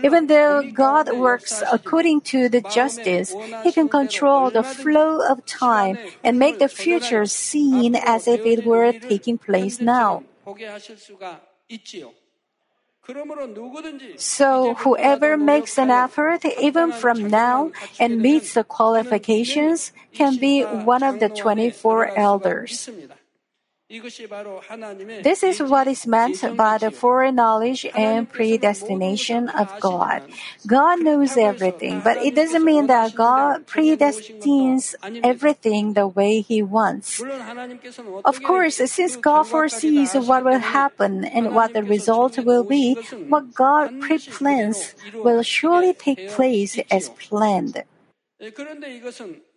Even 0.03 0.29
though 0.29 0.63
God 0.63 1.13
works 1.13 1.63
according 1.71 2.23
to 2.33 2.49
the 2.49 2.63
justice, 2.63 3.35
he 3.63 3.73
can 3.73 3.89
control 3.89 4.51
the 4.51 4.63
flow 4.63 5.21
of 5.27 5.45
time 5.47 5.99
and 6.23 6.39
make 6.39 6.59
the 6.59 6.69
future 6.69 7.27
seen 7.27 7.95
as 7.97 8.27
if 8.27 8.45
it 8.45 8.65
were 8.65 8.93
taking 8.93 9.39
place 9.39 9.81
now. 9.81 10.25
So, 14.17 14.75
whoever 14.75 15.37
makes 15.37 15.77
an 15.77 15.91
effort, 15.91 16.45
even 16.45 16.93
from 16.93 17.27
now, 17.27 17.73
and 17.99 18.21
meets 18.23 18.55
the 18.55 18.63
qualifications, 18.63 19.93
can 20.13 20.37
be 20.37 20.63
one 20.63 21.03
of 21.03 21.19
the 21.19 21.29
24 21.29 22.17
elders. 22.17 22.89
This 25.23 25.43
is 25.43 25.63
what 25.63 25.87
is 25.87 26.07
meant 26.07 26.41
by 26.57 26.79
the 26.79 26.91
foreknowledge 26.91 27.85
and 27.95 28.27
predestination 28.29 29.51
of 29.51 29.69
God. 29.81 30.23
God 30.67 31.01
knows 31.01 31.37
everything, 31.37 32.01
but 32.01 32.17
it 32.25 32.35
doesn't 32.35 32.65
mean 32.65 32.87
that 32.87 33.15
God 33.15 33.67
predestines 33.67 34.95
everything 35.23 35.93
the 35.93 36.09
way 36.09 36.41
He 36.41 36.63
wants. 36.63 37.21
Of 38.25 38.43
course, 38.43 38.77
since 38.77 39.17
God 39.17 39.45
foresees 39.45 40.15
what 40.15 40.45
will 40.45 40.59
happen 40.59 41.25
and 41.27 41.55
what 41.55 41.75
the 41.75 41.85
result 41.85 42.39
will 42.39 42.65
be, 42.65 42.97
what 43.29 43.53
God 43.53 44.01
pre-plans 44.01 44.95
will 45.13 45.43
surely 45.43 45.93
take 45.93 46.29
place 46.31 46.79
as 46.91 47.11
planned. 47.11 47.85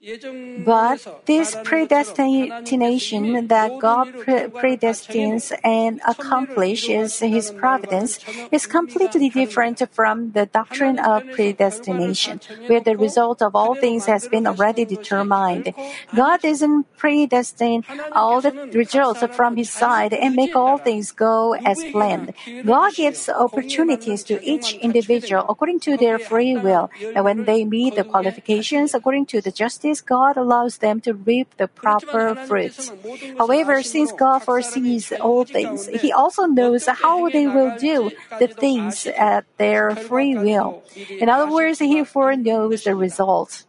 But 0.06 1.02
this 1.26 1.56
predestination 1.64 3.48
that 3.48 3.72
God 3.80 4.14
pre- 4.14 4.54
predestines 4.54 5.52
and 5.64 6.00
accomplishes 6.08 7.20
His 7.20 7.50
providence 7.50 8.20
is 8.52 8.68
completely 8.68 9.30
different 9.30 9.82
from 9.92 10.32
the 10.34 10.46
doctrine 10.46 11.00
of 11.00 11.24
predestination, 11.32 12.40
where 12.68 12.82
the 12.82 12.96
result 12.96 13.42
of 13.42 13.56
all 13.56 13.74
things 13.74 14.06
has 14.06 14.28
been 14.28 14.46
already 14.46 14.86
determined. 14.86 15.74
God 16.16 16.42
doesn't 16.42 16.86
predestine 16.98 17.84
all 18.12 18.42
the 18.42 18.52
results 18.74 19.24
from 19.36 19.56
His 19.58 19.72
side 19.72 20.14
and 20.14 20.36
make 20.36 20.56
all 20.56 20.78
things 20.78 21.12
go 21.12 21.56
as 21.56 21.84
planned. 21.86 22.32
God 22.64 22.94
gives 22.94 23.28
opportunities 23.28 24.24
to 24.26 24.38
each 24.46 24.76
individual 24.76 25.46
according 25.50 25.80
to 25.82 25.98
their 25.98 26.20
free 26.20 26.56
will, 26.56 26.92
and 27.16 27.26
when 27.26 27.46
they 27.46 27.66
meet 27.66 27.96
the 27.96 28.04
qualifications 28.04 28.94
according 28.94 29.26
to 29.28 29.42
the 29.42 29.52
justice, 29.52 29.95
God 30.02 30.38
allows 30.38 30.78
them 30.78 31.02
to 31.02 31.14
reap 31.14 31.56
the 31.58 31.68
proper 31.68 32.36
fruits. 32.36 32.92
However, 33.38 33.84
since 33.84 34.12
God 34.12 34.40
foresees 34.40 35.12
all 35.20 35.46
things, 35.46 35.88
He 35.88 36.12
also 36.12 36.46
knows 36.46 36.88
how 36.88 37.30
they 37.30 37.48
will 37.48 37.76
do 37.78 38.12
the 38.40 38.48
things 38.48 39.08
at 39.08 39.46
their 39.58 39.96
free 39.96 40.36
will. 40.36 40.84
In 41.10 41.30
other 41.30 41.52
words, 41.52 41.80
He 41.80 42.04
foreknows 42.04 42.84
the 42.84 42.96
results. 42.96 43.66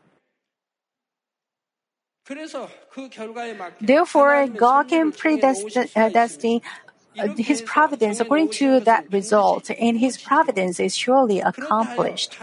Therefore, 3.81 4.49
God 4.49 4.89
can 4.89 5.13
predestine 5.13 5.89
uh, 5.95 6.86
Uh, 7.19 7.29
his 7.37 7.63
providence 7.63 8.21
according 8.21 8.51
to 8.51 8.81
that 8.81 9.11
result, 9.13 9.71
and 9.71 9.99
his 9.99 10.19
providence 10.19 10.79
is 10.81 10.97
surely 10.97 11.41
accomplished. 11.41 12.37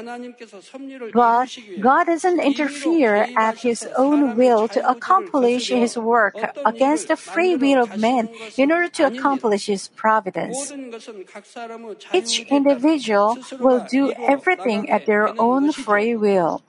But 1.14 1.58
God 1.80 2.06
doesn't 2.06 2.40
interfere 2.40 3.28
at 3.38 3.60
his 3.60 3.88
own 3.98 4.36
will 4.36 4.68
to 4.70 4.82
accomplish 4.90 5.70
his 5.70 5.98
work 5.98 6.36
against 6.66 7.08
the 7.08 7.16
free 7.16 7.56
will 7.56 7.84
of 7.84 7.98
man 7.98 8.30
in 8.58 8.72
order 8.72 8.90
to 8.90 9.08
accomplish 9.08 9.68
his 9.68 9.88
providence. 9.90 10.72
Each 12.14 12.40
individual 12.40 13.38
will 13.60 13.86
do 13.90 14.12
everything 14.14 14.90
at 14.90 15.06
their 15.06 15.40
own 15.40 15.72
free 15.72 16.16
will. 16.16 16.62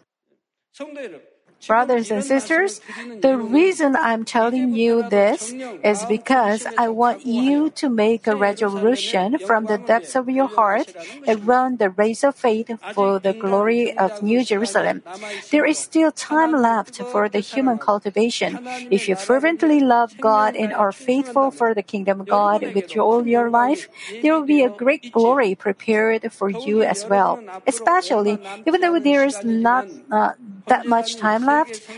Brothers 1.67 2.11
and 2.11 2.25
sisters, 2.25 2.81
the 3.21 3.37
reason 3.37 3.97
I'm 3.97 4.25
telling 4.25 4.75
you 4.75 5.03
this 5.03 5.55
is 5.83 6.05
because 6.05 6.67
I 6.77 6.89
want 6.89 7.25
you 7.25 7.71
to 7.71 7.89
make 7.89 8.27
a 8.27 8.37
resolution 8.37 9.39
from 9.39 9.67
the 9.67 9.79
depths 9.79 10.15
of 10.15 10.29
your 10.29 10.47
heart 10.47 10.93
and 11.27 11.47
run 11.47 11.77
the 11.77 11.91
race 11.91 12.23
of 12.23 12.35
faith 12.35 12.71
for 12.93 13.19
the 13.19 13.33
glory 13.33 13.97
of 13.97 14.23
New 14.23 14.45
Jerusalem. 14.45 15.03
There 15.51 15.65
is 15.65 15.79
still 15.79 16.13
time 16.13 16.53
left 16.53 17.03
for 17.05 17.29
the 17.29 17.41
human 17.41 17.79
cultivation. 17.79 18.61
If 18.91 19.09
you 19.09 19.17
fervently 19.17 19.81
love 19.81 20.21
God 20.21 20.55
and 20.57 20.73
are 20.73 20.93
faithful 20.93 21.51
for 21.51 21.75
the 21.75 21.83
kingdom 21.83 22.21
of 22.21 22.29
God 22.29 22.75
with 22.75 22.97
all 22.97 23.27
your 23.27 23.51
life, 23.51 23.89
there 24.21 24.35
will 24.35 24.45
be 24.47 24.63
a 24.63 24.69
great 24.71 25.11
glory 25.13 25.55
prepared 25.55 26.33
for 26.33 26.51
you 26.51 26.83
as 26.83 27.07
well. 27.09 27.41
Especially, 27.67 28.39
even 28.67 28.81
though 28.81 28.99
there 28.99 29.25
is 29.25 29.43
not 29.43 29.87
uh, 30.11 30.33
that 30.67 30.87
much 30.87 31.17
time 31.17 31.45
left, 31.45 31.54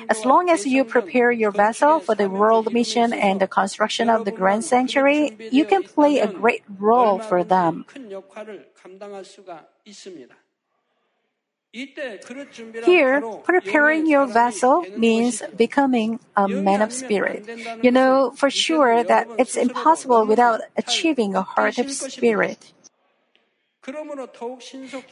as 0.09 0.25
long 0.25 0.51
as 0.51 0.67
you 0.67 0.85
prepare 0.85 1.31
your 1.31 1.51
vessel 1.51 2.01
for 2.01 2.15
the 2.15 2.29
world 2.29 2.73
mission 2.73 3.13
and 3.13 3.41
the 3.41 3.47
construction 3.47 4.09
of 4.09 4.25
the 4.25 4.33
grand 4.33 4.65
sanctuary, 4.65 5.37
you 5.51 5.65
can 5.65 5.83
play 5.83 6.19
a 6.19 6.29
great 6.29 6.65
role 6.79 7.19
for 7.19 7.45
them. 7.45 7.85
Here, 12.85 13.21
preparing 13.45 14.07
your 14.07 14.27
vessel 14.27 14.87
means 14.97 15.43
becoming 15.57 16.21
a 16.35 16.49
man 16.49 16.81
of 16.81 16.93
spirit. 16.93 17.45
You 17.83 17.91
know 17.91 18.33
for 18.35 18.49
sure 18.49 19.05
that 19.05 19.29
it's 19.37 19.57
impossible 19.57 20.25
without 20.25 20.61
achieving 20.77 21.35
a 21.35 21.43
heart 21.43 21.77
of 21.77 21.91
spirit. 21.91 22.73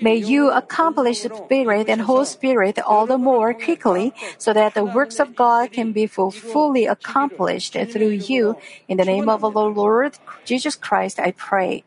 May 0.01 0.17
you 0.17 0.51
accomplish 0.51 1.23
the 1.23 1.35
Spirit 1.35 1.89
and 1.89 2.01
Whole 2.01 2.25
Spirit 2.25 2.79
all 2.81 3.07
the 3.07 3.19
more 3.19 3.55
quickly 3.55 4.13
so 4.39 4.53
that 4.53 4.75
the 4.75 4.85
works 4.85 5.21
of 5.21 5.37
God 5.37 5.73
can 5.73 5.93
be 5.93 6.07
fully 6.07 6.87
accomplished 6.87 7.75
through 7.75 8.09
you. 8.11 8.57
In 8.89 8.97
the 8.97 9.05
name 9.05 9.29
of 9.29 9.45
our 9.45 9.51
Lord 9.51 10.19
Jesus 10.45 10.75
Christ, 10.75 11.21
I 11.21 11.31
pray. 11.33 11.85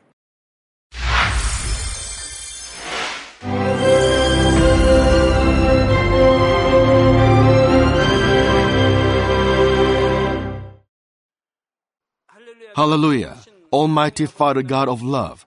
Hallelujah. 12.76 13.38
Almighty 13.74 14.28
Father 14.28 14.62
God 14.62 14.88
of 14.88 15.02
love. 15.02 15.47